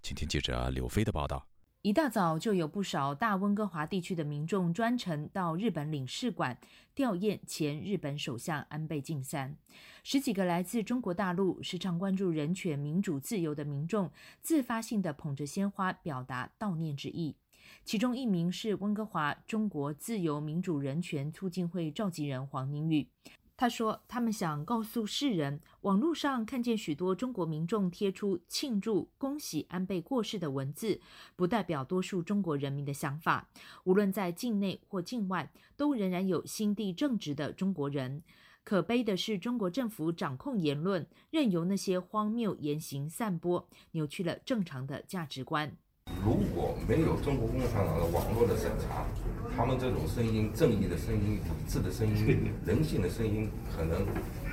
[0.00, 1.44] 请听记者柳飞的报道。
[1.86, 6.58] 一大早就有不少大温哥华地区的民众专程到日本领事馆
[6.96, 9.54] 吊唁前日本首相安倍晋三。
[10.02, 14.10] 十几个来自中国大陆、时常关注人权、民主、自由的民众，
[14.42, 17.36] 自发性的捧着鲜花表达悼念之意。
[17.84, 23.06] 其中一名是温哥华中国自由民主人权促进会召集人黄宁宇。
[23.58, 31.00] 他说：“他们想告诉世人，网络上看见许多中国民众贴出庆祝、恭喜安倍过世的文字，
[31.36, 33.48] 不代表多数中国人民的想法。
[33.84, 38.22] 无论在境内或境外，都仍然有心地正直的中国人。
[38.62, 45.74] 可悲的是，中国政府掌控言论，任由那些荒谬言行散播，扭曲了正常的价值观。”
[46.26, 49.06] 如果没有中国共产党的网络的审查，
[49.56, 54.04] 他们这种声音、正义的声音、理智的声音、人性的声音，可能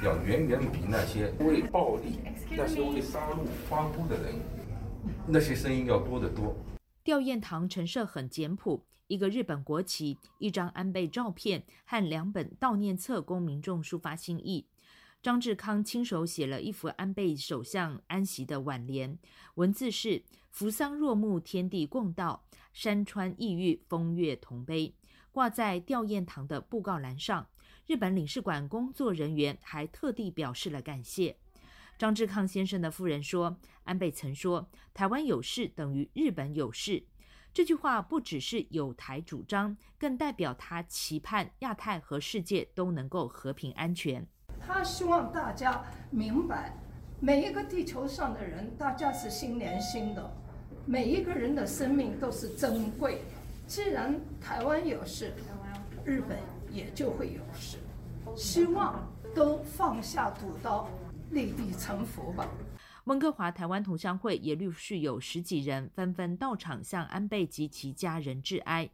[0.04, 2.20] 要远远比那些为暴力、
[2.52, 4.36] 那些为杀戮欢呼的人，
[5.28, 6.56] 那些声音要多得多。
[7.04, 14.68] 吊唁堂陈设很简朴，一个日本国旗、一张安倍照片和两本悼念册，供民众抒发心意。
[15.24, 19.18] 张志康亲手写了一幅安倍首相安息的挽联，
[19.56, 20.22] 文字是。
[20.54, 22.40] 扶桑若木，天地共道；
[22.74, 24.94] 山川异域，风月同悲。
[25.32, 27.48] 挂在吊唁堂的布告栏上，
[27.88, 31.36] 日本领事馆工作人员还特地表示了感谢。
[31.98, 37.04] 张志康先生的夫人说：“安倍曾说，台湾有事等于日本有事。
[37.52, 44.24] 这句话不只是有台主张，更代表他期盼亚太和世界都能够和平安全。
[44.60, 46.78] 他希望大家明白，
[47.20, 50.32] 每一个地球上的人，大家是心连心的。”
[50.86, 53.22] 每一个人的生命都是珍贵。
[53.66, 55.34] 既然台湾有事，
[56.04, 56.38] 日本
[56.70, 57.78] 也就会有事。
[58.36, 60.90] 希望都放下屠刀，
[61.32, 62.48] 立地成佛吧。
[63.06, 68.90] 温哥华台湾同乡会也陆续有十几人纷纷到场向安倍及其家人致哀。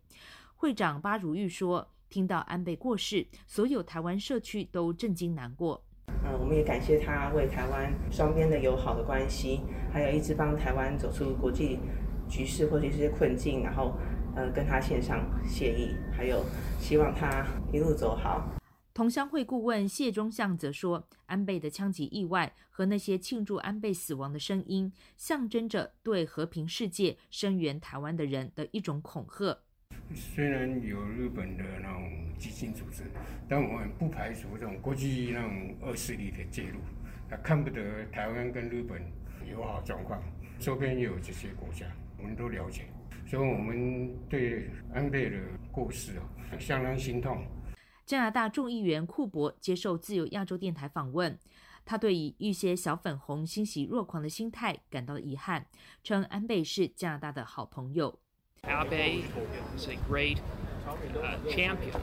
[0.56, 5.84] 会长巴如玉说：“听到安倍过世，所有台湾社区都震惊难过。”
[6.24, 11.80] 呃，我们也感谢他为台湾双边的友好的关系，还有一直帮台湾走出国际
[12.28, 13.94] 局势或者一些困境，然后
[14.36, 16.44] 呃跟他献上谢意，还有
[16.80, 18.48] 希望他一路走好。
[18.94, 29.58] 同乡会顾问谢忠相则说，安倍的枪击意外和那些庆祝安倍死亡的声音，象征着对和平世界声援台湾的人的一种恐吓。
[30.16, 33.04] 虽然有日本的那种基金组织，
[33.48, 36.80] 但我们不排除这种国际那种恶势力的介入。
[37.30, 39.02] 他看不得台湾跟日本
[39.48, 40.22] 友好状况，
[40.60, 41.86] 周边有这些国家，
[42.18, 42.86] 我们都了解。
[43.28, 45.38] 所以，我们对安倍的
[45.72, 46.26] 过世啊，
[46.60, 47.46] 相当心痛。
[48.04, 51.38] 加拿大众议员库珀接受自由亚洲电台访问，
[51.86, 55.68] 他对于一些小粉红欣喜若狂的心态感到遗憾，
[56.04, 58.20] 称安倍是加拿大的好朋友。
[58.64, 59.24] Abe
[59.76, 60.40] is a great
[61.50, 62.02] champion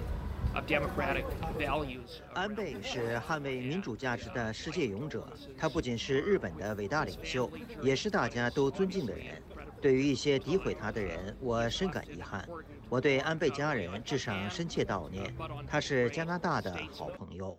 [0.55, 1.25] of democratic
[1.59, 2.21] values.
[2.35, 5.27] 安倍是捍卫民主价值的世界勇者，
[5.57, 7.51] 他不仅是日本的伟大领袖，
[7.83, 9.43] 也是大家都尊敬的人。
[9.81, 12.49] 对于一些诋毁他的人，我深感遗憾。
[12.89, 15.35] 我对安倍家人致上深切悼念，
[15.67, 17.59] 他是加拿大的好朋友。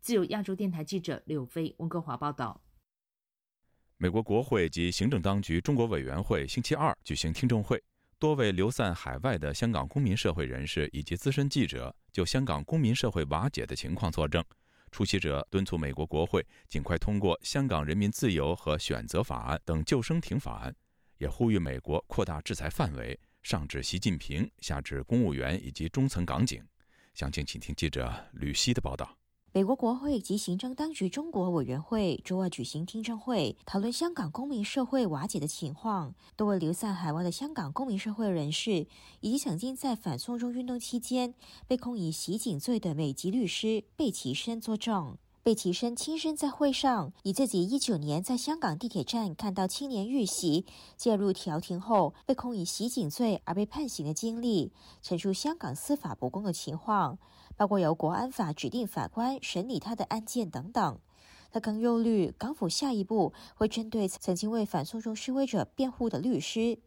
[0.00, 2.60] 自由亚洲电台记者柳飞，温哥华报道。
[3.98, 7.80] 美国国会及行政当局中国委员会星期二举行听证会，
[8.22, 14.44] 多位流散海外的香港公民社会人士以及资深记者就香港公民社会瓦解的情况作证。
[14.92, 20.72] 出席者敦促美国国会尽快通过《香港人民自由和选择法案》等救生艇法案，
[21.18, 26.64] 也呼吁美国扩大制裁范围，上至习近平，下至公务员以及中层港警。
[27.14, 29.18] 详情，请听记者吕希的报道。
[29.54, 36.14] 美国国会及行政当局中国委员会周二举行听证会，讨论香港公民社会瓦解的情况。
[36.38, 38.86] 多位流散海外的香港公民社会人士，
[39.20, 41.34] 以及曾经在反送中运动期间
[41.66, 45.18] 被控以袭警罪的美籍律师贝奇生作证。
[45.42, 50.64] 贝奇生亲身在会上以自己一九年在香港地铁站看到青年遇袭，
[50.96, 54.72] 介入调停后被控以袭警罪而被判刑的经历，
[55.02, 57.18] 陈述香港司法不公的情况。
[57.56, 60.98] 包括由国安法指定法官审理他的案件等等。
[61.50, 66.78] 他更忧虑港府下一步会针对曾经为反送中示威者辩护的律师。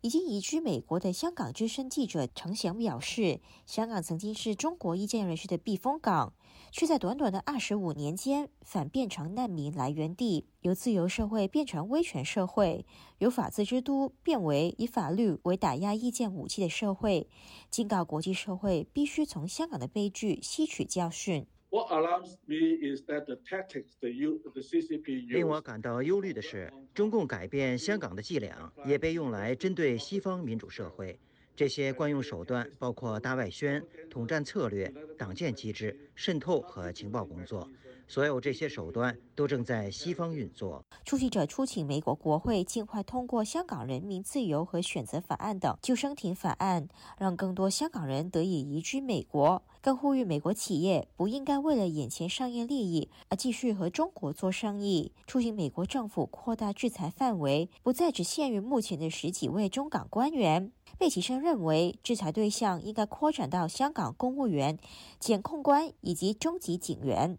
[0.00, 6.32] 已经移居美国的香港之声记者程翔表示，香港曾经是中国意见人士的避风港。
[6.72, 12.86] 却在短短的二十五年间反变成难民来源地，由自由社会变成威权社会，
[13.18, 17.28] 由法治之都变为以法律为打压意见武器的社会。
[17.70, 21.44] 警告国际社会必须从香港的悲剧吸取教训。
[21.70, 31.18] What alarms me is that the tactics the U of the ccp 令我感到忧虑的是中共改变香港的伎俩也被用来针对西方民主社会。
[31.56, 37.68] 这些惯用手段包括大外宣统战策略党建机制渗透和情报工作
[38.10, 40.84] 所有这些手段都正在西方运作。
[41.04, 46.88] 出席者促请美国国会尽快通过《香港人民自由和选择法案》等救生艇法案，
[47.18, 49.62] 让更多香港人得以移居美国。
[49.80, 55.12] 更呼吁美国企业不应该为了眼前商业利益而继续和中国做生意。
[55.28, 60.72] 促请美国政府扩大制裁范围，不再只限于目前的十几位中港官员。
[61.00, 64.78] 贝奇生认为，制裁对象应该扩展到香港公务员、
[65.18, 67.38] 检控官以及中级警员。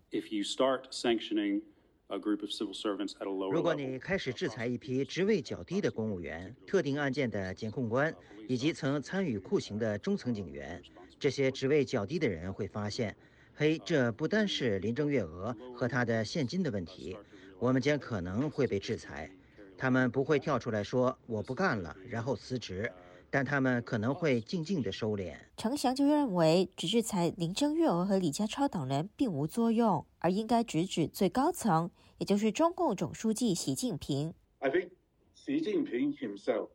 [3.51, 8.11] 如果你开始制裁一批职位较低的公务员、特定案件的检控官
[8.47, 10.81] 以及曾参与酷刑的中层警员，
[11.19, 13.15] 这些职位较低的人会发现，
[13.53, 17.15] 嘿，这不单是林郑月娥和他的现金的问题，
[17.59, 19.29] 我们将可能会被制裁。
[19.77, 22.91] 他们不会跳出来说我不干了，然后辞职。
[23.31, 25.33] 但他们可能会静静的收敛。
[25.55, 34.33] 程翔就认为，只制裁林郑月娥和李家超等人并无作用，而应该直指最高层，也就是中共总书记习近平。
[34.59, 34.89] I think
[35.37, 36.67] Xi Jinping himself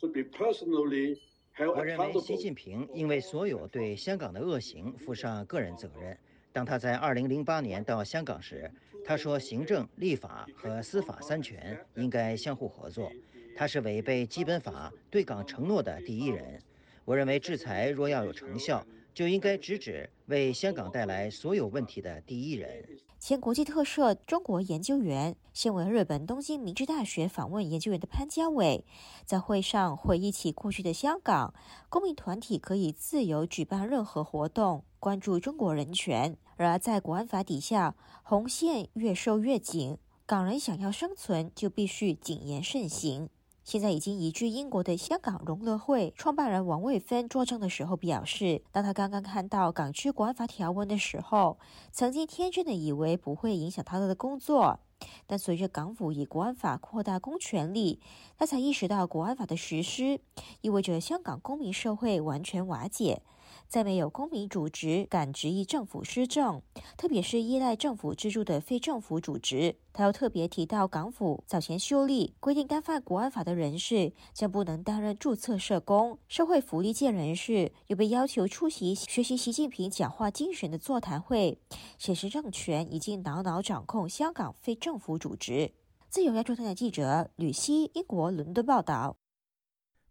[0.00, 1.18] should be personally
[1.56, 1.76] held accountable.
[1.76, 6.16] 我认为习近平因为所有对香港的恶行负上个人责任。
[6.52, 8.70] 当他在2008年到香港时，
[9.04, 13.10] 他说行政、立法和司法三权应该相互合作。
[13.56, 16.60] 他是违背基本法对港承诺的第一人。
[17.04, 22.84] 我认为，制裁若要有成效，就应该直指为香港带来所有问题的第一人。
[23.20, 28.84] 前国际特赦中国研究员、现为日本东京明治大学访问研究员的潘家伟，
[29.24, 31.54] 在会上回忆起过去的香港，
[31.88, 36.36] 公民团体可以自由举办任何活动，关注中国人权。
[36.56, 39.96] 然而，在国安法底下，红线越收越紧，
[40.26, 43.30] 港人想要生存，就必须谨言慎行。
[43.64, 51.58] 现在已经移居英国的香港融乐会创办人王卫芬作证的时候表示，当他刚刚看到港区国安法条文的时候，
[51.90, 54.78] 曾经天真的以为不会影响他的工作，
[55.26, 58.00] 但随着港府以国安法扩大公权力，
[58.36, 60.20] 他才意识到国安法的实施
[60.60, 63.22] 意味着香港公民社会完全瓦解。
[63.68, 66.62] 再没有公民组织敢质疑政府施政，
[66.96, 69.76] 特别是依赖政府资助的非政府组织。
[69.92, 76.18] 他又特别提到，港府早前修例规定，干犯国安法的人士将不能担任注册社工。
[76.28, 81.58] 社会福利界人士又被要求出席学习习近平讲话精神的座谈会，
[81.98, 85.72] 显示政权已经牢牢掌控香港非政府组织。
[86.08, 89.16] 自由亚洲台记者吕希，英国伦敦报道。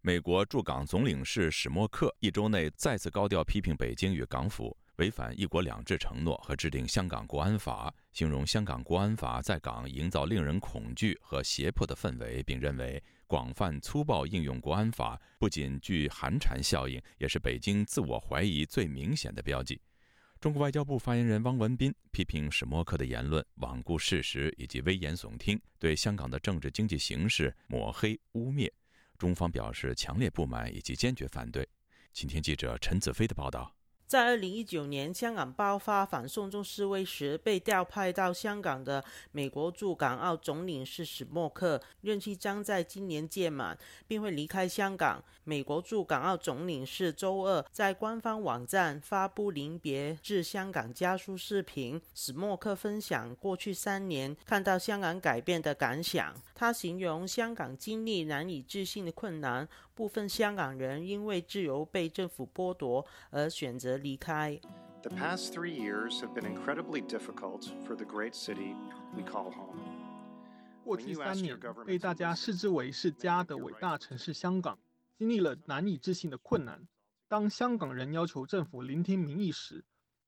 [0.06, 19.80] 美国驻港总领事史默克一周内再次高调批评北京与港府违反“一国两制”承诺和制定香港国安法，形容香港国安法在港营造令人恐惧和胁迫的氛围，并认为广泛粗暴应用国安法不仅具寒蝉效应，也是北京自我怀疑最明显的标记。
[20.38, 28.70] 中国外交部发言人汪文斌批评史默克的言论罔顾事实以及危言耸听，对香港的政治经济形势抹黑污蔑。
[29.24, 31.66] 中方表示强烈不满以及坚决反对。
[32.12, 33.74] 请听记者陈子飞的报道。
[34.06, 39.02] 在二零一九年香港爆发反送中示威时，被调派到香港的
[39.32, 43.76] 美国驻港澳总领事史默克任期将在今年届满，
[44.06, 45.24] 并会离开香港。
[45.42, 56.34] 美国驻港澳总领事周二在官方网站发布临别致香港家书视频，史默克分享过去三年看到香港改变的感想。
[56.54, 63.93] 他形容香港经历难以置信的困难，部分香港人因为自由被政府剥夺而选择。
[63.98, 64.60] 离开。
[65.02, 68.74] The past three years have been incredibly difficult for the great city
[69.14, 69.78] we call home.
[70.82, 74.78] 过去三年被大家视之为是家的伟大城市香港，
[75.16, 76.86] 经历了难以置信的困难。
[77.28, 79.84] 当香港人要求政府聆听民意时，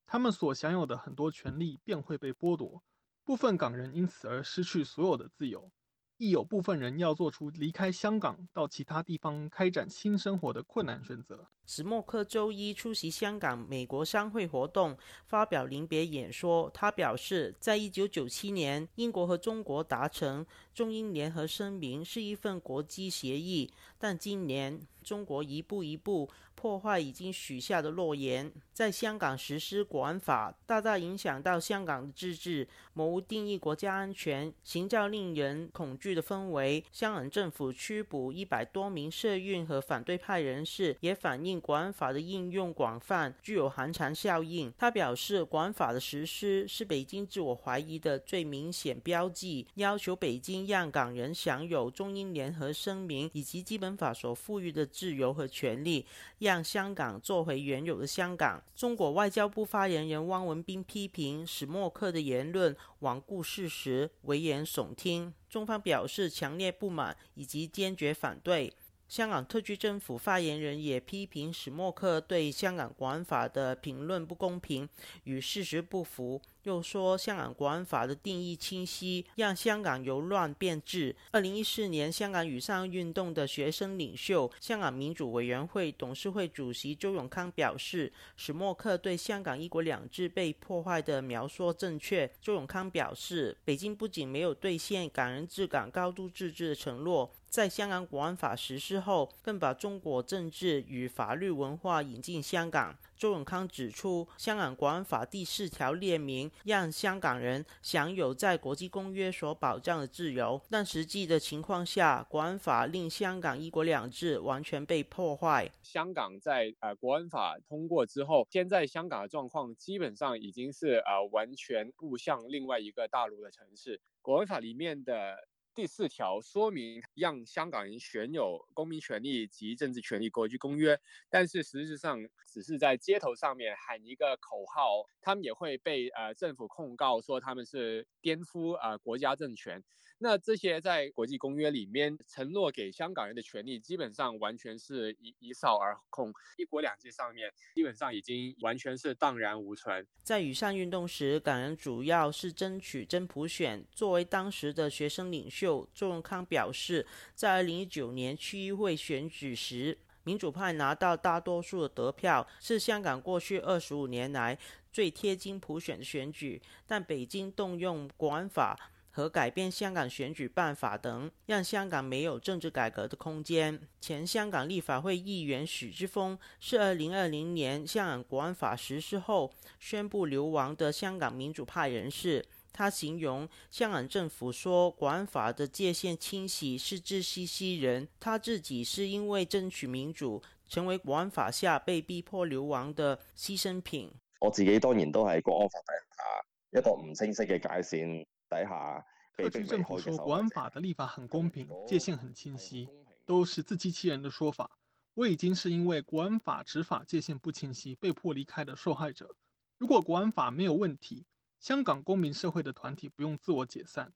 [0.07, 2.83] 他们所享有的很多权利便会被剥夺，
[3.25, 5.71] 部分港人因此而失去所有的自由。
[6.19, 11.47] 亦有部分人要做出离开香港到其他地方开展新生活的困难选择。
[11.67, 14.97] 史默克周一出席香港美国商会活动，
[15.27, 16.71] 发表临别演说。
[16.73, 26.31] 他表示，在一九九七年，英国和中国达成中英联合声明是一份国际协议，但今年中国一步一步。
[26.57, 36.82] 破坏已经许下的诺言，在香港实施国安法，大大影响到香港的自治，模糊定义国家安全，形造令人恐惧的氛围。
[36.90, 44.72] 香港政府拘捕一百多名社运和反对派人士，也反映国安法的应用广泛，具有寒蝉效应。
[44.78, 56.07] 他表示，国安法的实施是北京自我怀疑的最明显标记，要求北京让港人享有中英联合声明以及基本法所赋予的自由和权利。
[56.47, 58.62] 让香港做回原有的香港。
[58.76, 68.72] 中国外交部发言人汪文斌批评史默克的言论罔顾事实、危言耸听，中方表示强烈不满以及坚决反对。
[69.09, 74.88] 香港特区政府发言人也批评史默克对香港国安法的评论不公平，
[75.24, 76.40] 与事实不符。
[76.64, 81.14] 又说香港国安法的定义清晰，让香港由乱变治。
[81.30, 92.28] 二零一四年，香港雨伞运动的学生领袖、香港民主委员会董事会主席周永康表示，史默克对香港一国两制被破坏的描述正确。
[92.42, 97.30] 周永康表示，北京不仅没有兑现港人治港、高度自治的承诺。
[97.57, 102.94] 在香港国安法实施后，更把中国政治与法律文化引进香港。
[103.16, 115.70] 周永康指出，香港国安法第四条列明，让香港人享有在国际公约所保障的自由，但实际的情况下，国安法令香港一国两制完全被破坏。
[115.82, 123.98] 香港在呃国安法通过之后，现在香港的状况基本上已经是呃完全步向另外一个大陆的城市。
[124.20, 125.48] 国安法里面的。
[125.77, 130.99] 第四条说明让香港人享有公民权利及政治权利国际公约，
[131.29, 139.85] 但是实质上只是在街头上面喊一个口号，他们也会被呃政府控告说他们是颠覆呃国家政权。
[140.19, 146.33] 那这些在国际公约里面承诺给香港人的权利，基本上完全是一一扫而空。
[146.57, 150.07] 一国两制上面基本上已经完全是荡然无存。
[150.23, 153.85] 在雨伞运动时，港人主要是争取真普选。
[153.93, 164.59] 作为当时的学生领袖，周永康表示，在二零一九年区议会选举时，民主派拿到大多数的得票，是香港过去二十五年来
[164.91, 166.62] 最贴近普选的选举。
[166.87, 168.93] 但北京动用国安法。
[169.17, 173.81] 和改变香港选举办法等，让香港没有政治改革的空间。
[173.99, 179.51] 前香港立法会议员许之峰是二零二零年香港国安法实施后
[179.81, 182.45] 宣布流亡的香港民主派人士。
[182.75, 194.12] 他形容香港政府说国安法的界限清晰是自欺欺人，他自己是因为争取民主，成为国安法下被逼迫流亡的牺牲品。
[194.41, 198.27] 我自己当然都系国安法底下一个唔清晰嘅界线。
[198.62, 199.04] 底下，
[199.36, 202.88] 特区政府说国安法的立法很公平，界限很清晰，
[203.24, 204.78] 都是自欺欺人的说法。
[205.14, 209.34] 我已经是因为国安法执法界限不清晰被迫离开的受害者。
[209.78, 211.26] 如果国安法没有问题，
[211.59, 214.09] 香港公民社会的团体不用自我解散；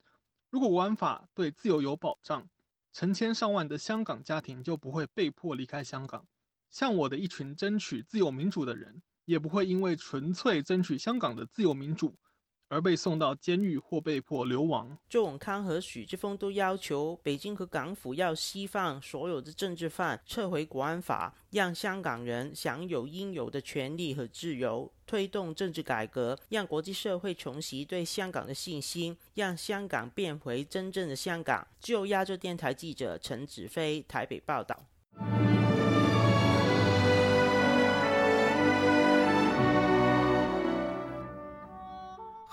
[0.49, 2.47] 如果国安法对自由有保障，
[2.93, 6.27] 成千上万的香港家庭就不会被迫离开香港。
[6.69, 12.15] 像我的一群争取自由民主的人，也不会因为纯粹争取香港的自由民主。
[12.71, 14.97] 而被送到监狱或被迫流亡。
[15.09, 31.67] 周永康和许志峰都要求北京和港府要释放所有的政治犯，撤回国安法，让香港人享有应有的权利和自由，推动政治改革，让国际社会重拾对香港的信心，让香港变回真正的香港。
[31.81, 34.81] 就亚洲电台记者陈子飞台北报道。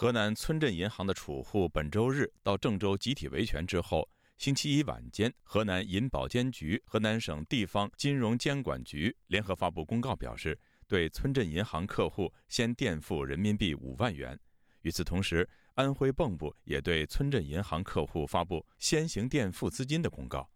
[0.01, 14.39] 河南村镇银行的储户本周日到郑州集体维权之后，星期一晚间，河南银保监局、河南省地方金融监管局联合发布公告，表示对村镇银行客户先垫付人民币五万元。
[14.83, 20.49] 与此同时，安徽蚌埠也对村镇银行客户发布先行垫付资金的公告。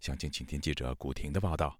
[0.00, 1.78] 详情，请听记者古婷的报道。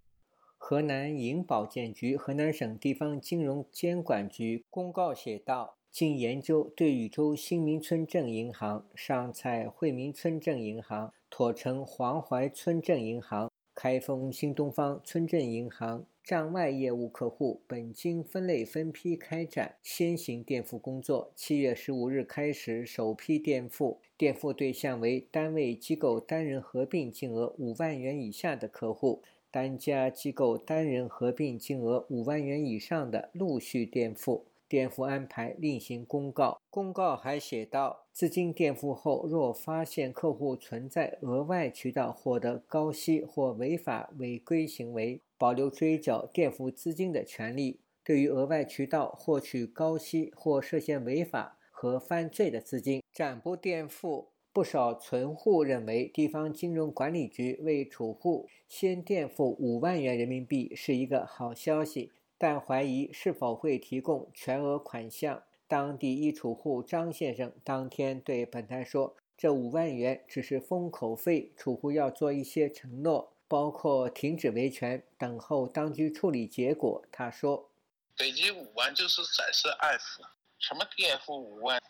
[0.59, 5.79] 河南银保监局、河南省地方金融监管局公告写道。
[5.97, 21.32] 经研究，对禹州新民村镇银行、上蔡惠民村镇银行、妥城黄淮村镇银行、开封新东方村镇银行账外业务客户，本金分类分批开展先行垫付工作。
[21.34, 34.44] 七月十五日开始首批垫付，垫付对象为单位机构单人合并金额五万元以下的客户，单家机构单人合并金额五万元以上的陆续垫付。
[34.69, 36.61] 垫付安排另行公告。
[36.71, 47.81] 公告还写道：资金垫付后，若发现客户存在额外渠道获得高息或违法违规行为，保留追缴垫付资金的权利。
[48.05, 54.29] 对于额外渠道获取高息或涉嫌违法和犯罪的资金，暂不垫付。
[54.53, 62.12] 不少存户认为，地方金融管理局为储户先垫付五万元人民币是一个好消息。
[62.39, 65.43] 但怀疑是否会提供全额款项。
[65.68, 77.68] 当地一储户张先生当天对本台说：“这五万元只是封口费，储户要做一些承诺，包括停止维权，等候当局处理结果。”他说
[78.16, 80.22] ：“北京五万就是展示安抚，
[80.59, 81.82] 什么垫付五万，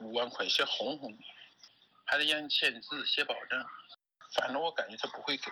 [0.00, 1.18] 五万块钱哄哄你，
[2.06, 3.62] 还得让你签字写保证。
[4.34, 5.44] 反正我感觉他不会给，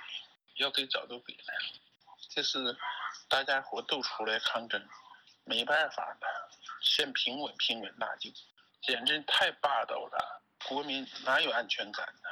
[0.57, 1.90] 要给早都给了。
[2.31, 2.59] 这是。”
[3.29, 4.81] 大家伙都出来抗争，
[5.45, 6.21] 没办法了，
[6.83, 8.29] 先平稳平稳那就，
[8.83, 12.29] 简直太霸道了，国民哪有安全感呢？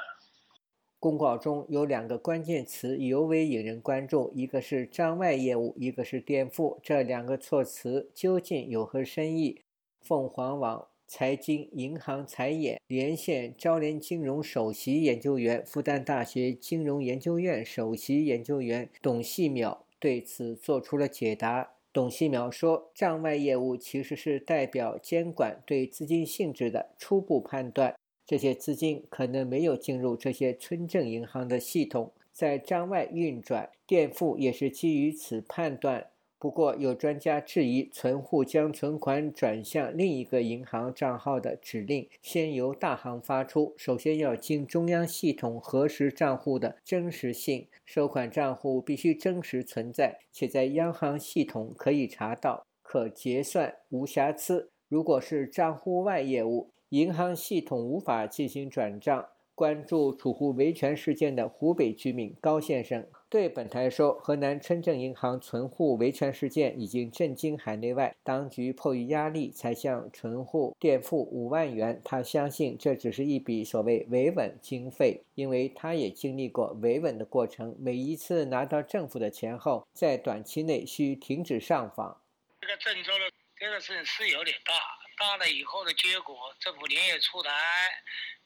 [0.99, 9.63] 公告中有两个关键词尤为引人关注，一个是账外业务，一个是垫付，这两个措辞究竟有何深意？
[10.01, 19.79] 凤凰网财经银行财研连线招联金融首席研究员、复旦大学金融研究院首席研究员董细淼。
[19.99, 21.73] 对此做出了解答。
[21.91, 27.95] 董希淼说：“账外业务其实是代表监管对资金性质的初步判断，
[28.25, 36.11] 这些资金可能没有进入这些村镇银行的系统，在账外运转，垫付也是基于此判断。”
[36.41, 54.69] 不过，有专家质疑，存户将存款转向另一个银行账号的指令，先由大行发出，首先要经中央系统核实账户的真实性，收款账户必须真实存在，且在央行系统可以查到，可结算，无瑕疵。
[54.87, 59.27] 如果是账户外业务，银行系统无法进行转账。
[59.53, 72.01] 关注储户维权事件的湖北居民高先生对本台说：“河南村镇银行存户维权事件已经震惊海内外，当局迫于压力才向存户垫付五万元。
[72.03, 77.75] 他相信这只是一笔所谓维稳经费，因为他也经历过维稳的过程。
[77.79, 82.19] 每一次拿到政府的钱后，在短期内需停止上访。
[82.61, 84.73] 这个郑州的这个事是有点大，
[85.19, 87.51] 大了以后的结果，政府连夜出台。”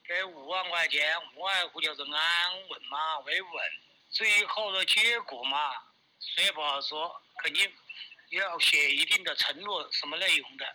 [0.05, 2.11] 给五万块钱，无外乎就是安
[2.69, 3.49] 稳嘛，维稳。
[4.13, 5.57] 最后的结果嘛，
[6.19, 7.11] 谁也不好说。
[7.43, 7.67] 肯定
[8.29, 10.65] 要写一定的承诺，什么内容的，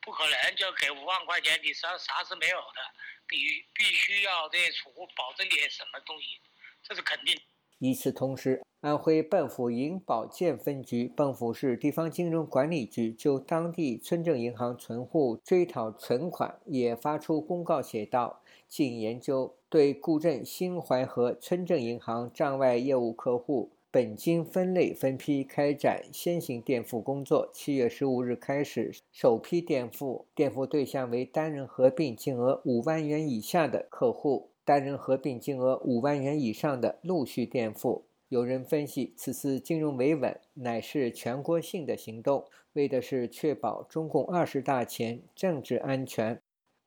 [0.00, 2.80] 不可能就给五万块钱，你啥啥是没有的。
[3.28, 3.38] 必
[3.72, 6.40] 必须要对储户保证点什么东西，
[6.82, 7.40] 这是肯定。
[7.78, 18.42] 与此同时，安徽蚌埠银保监分局、蚌埠市地方金融管理局就当地村镇银行存户追讨存款，也发出公告，写道。
[18.68, 27.48] 经研究，对固镇新淮河村镇银行账外业务客户，本金分类分批开展先行垫付工作。
[27.54, 38.04] 七月十五日开始首批垫付，垫付对象为单人合并金额五万元以下的客户，单人合并金额五万元以上的陆续垫付。
[38.28, 42.44] 有人分析，此次金融维稳乃是全国性的行动，
[42.74, 46.42] 为的是确保中共二十大前政治安全。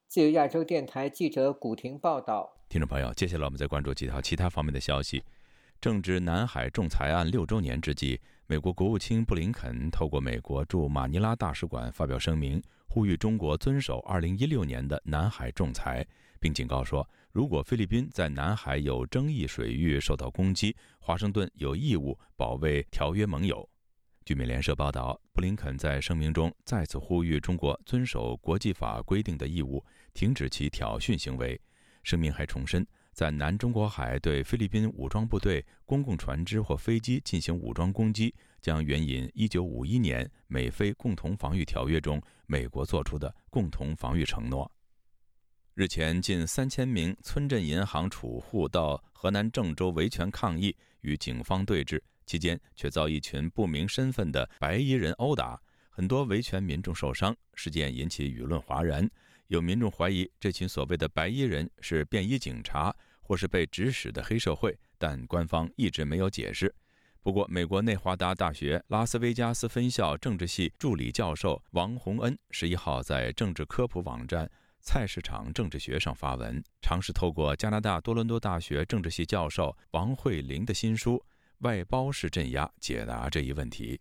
[0.08, 2.55] 自由亚洲电台记者古婷报道。
[2.68, 5.24] 听众朋友，接下来我们再关注几条其他方面的消息。
[5.80, 16.06] 正值南海仲裁案六周年之际，美国国务卿布林肯透过美国驻马尼拉大使馆发表声明，呼吁中国遵守2016年的南海仲裁，
[16.40, 23.68] 并警告说，如果菲律宾在南海有争议水域受到攻击，华盛顿有义务保卫条约盟友。
[24.26, 29.86] 据美联社报道，布林肯在声明中再次呼吁中国遵守国际法规定的义务，
[30.16, 31.60] 停止其挑衅行为。
[32.06, 32.88] 声明还重申。
[33.12, 44.70] 在南中国海对菲律宾武装部队、公共船只或飞机进行武装攻击，将援引1951年美菲共同防御条约中美国作出的共同防御承诺。
[45.74, 57.36] 日前，近三千名村镇银行储户到河南郑州维权抗议，与警方对峙期间，却遭一群不明身份的白衣人殴打，很多维权民众受伤。
[57.54, 59.10] 事件引起舆论哗然。
[59.48, 66.74] 有民众怀疑这群所谓的白衣人是便衣警察，或是被指使的黑社会，但官方一直没有解释。
[67.22, 74.48] 不过，美国内华达大学拉斯维加斯分校政治系助理教授王洪恩十一号在政治科普网站
[74.80, 81.16] “菜市场政治学”上发文，尝试透过加拿大多伦多大学政治系教授王慧玲的新书
[81.60, 84.00] 《外包式镇压》解答这一问题。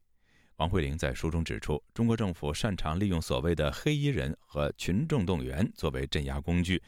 [0.56, 6.80] 王慧玲在书中指出，中国政府擅长利用所谓的黑衣人和群众动员作为镇压工具，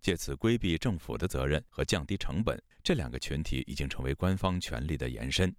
[0.00, 2.60] 借此规避政府的责任和降低成本。
[2.82, 5.54] 这两个群体已经成为官方权力的延伸。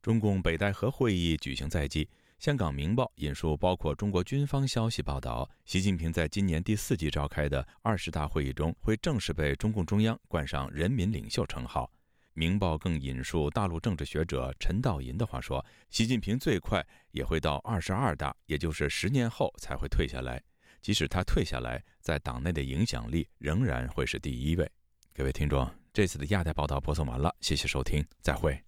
[0.00, 2.08] 中共北戴河会议举行在即，
[2.38, 11.90] 香港《明报》引述包括中国军方消息报道，习近平在今年第四季召开的二十大会议中，会正式被中共中央冠上“人民领袖”称号。
[12.34, 20.42] 《明报》更引述大陆政治学者陈道银的话说：“习近平最快也会到二十二大，也就是十年后才会退下来。
[20.82, 24.70] 即使他退下来，在党内的影响力仍然会是第一位。”
[25.14, 28.60] 各位听众，这次的亚太报道播送完了，谢谢收听，再会。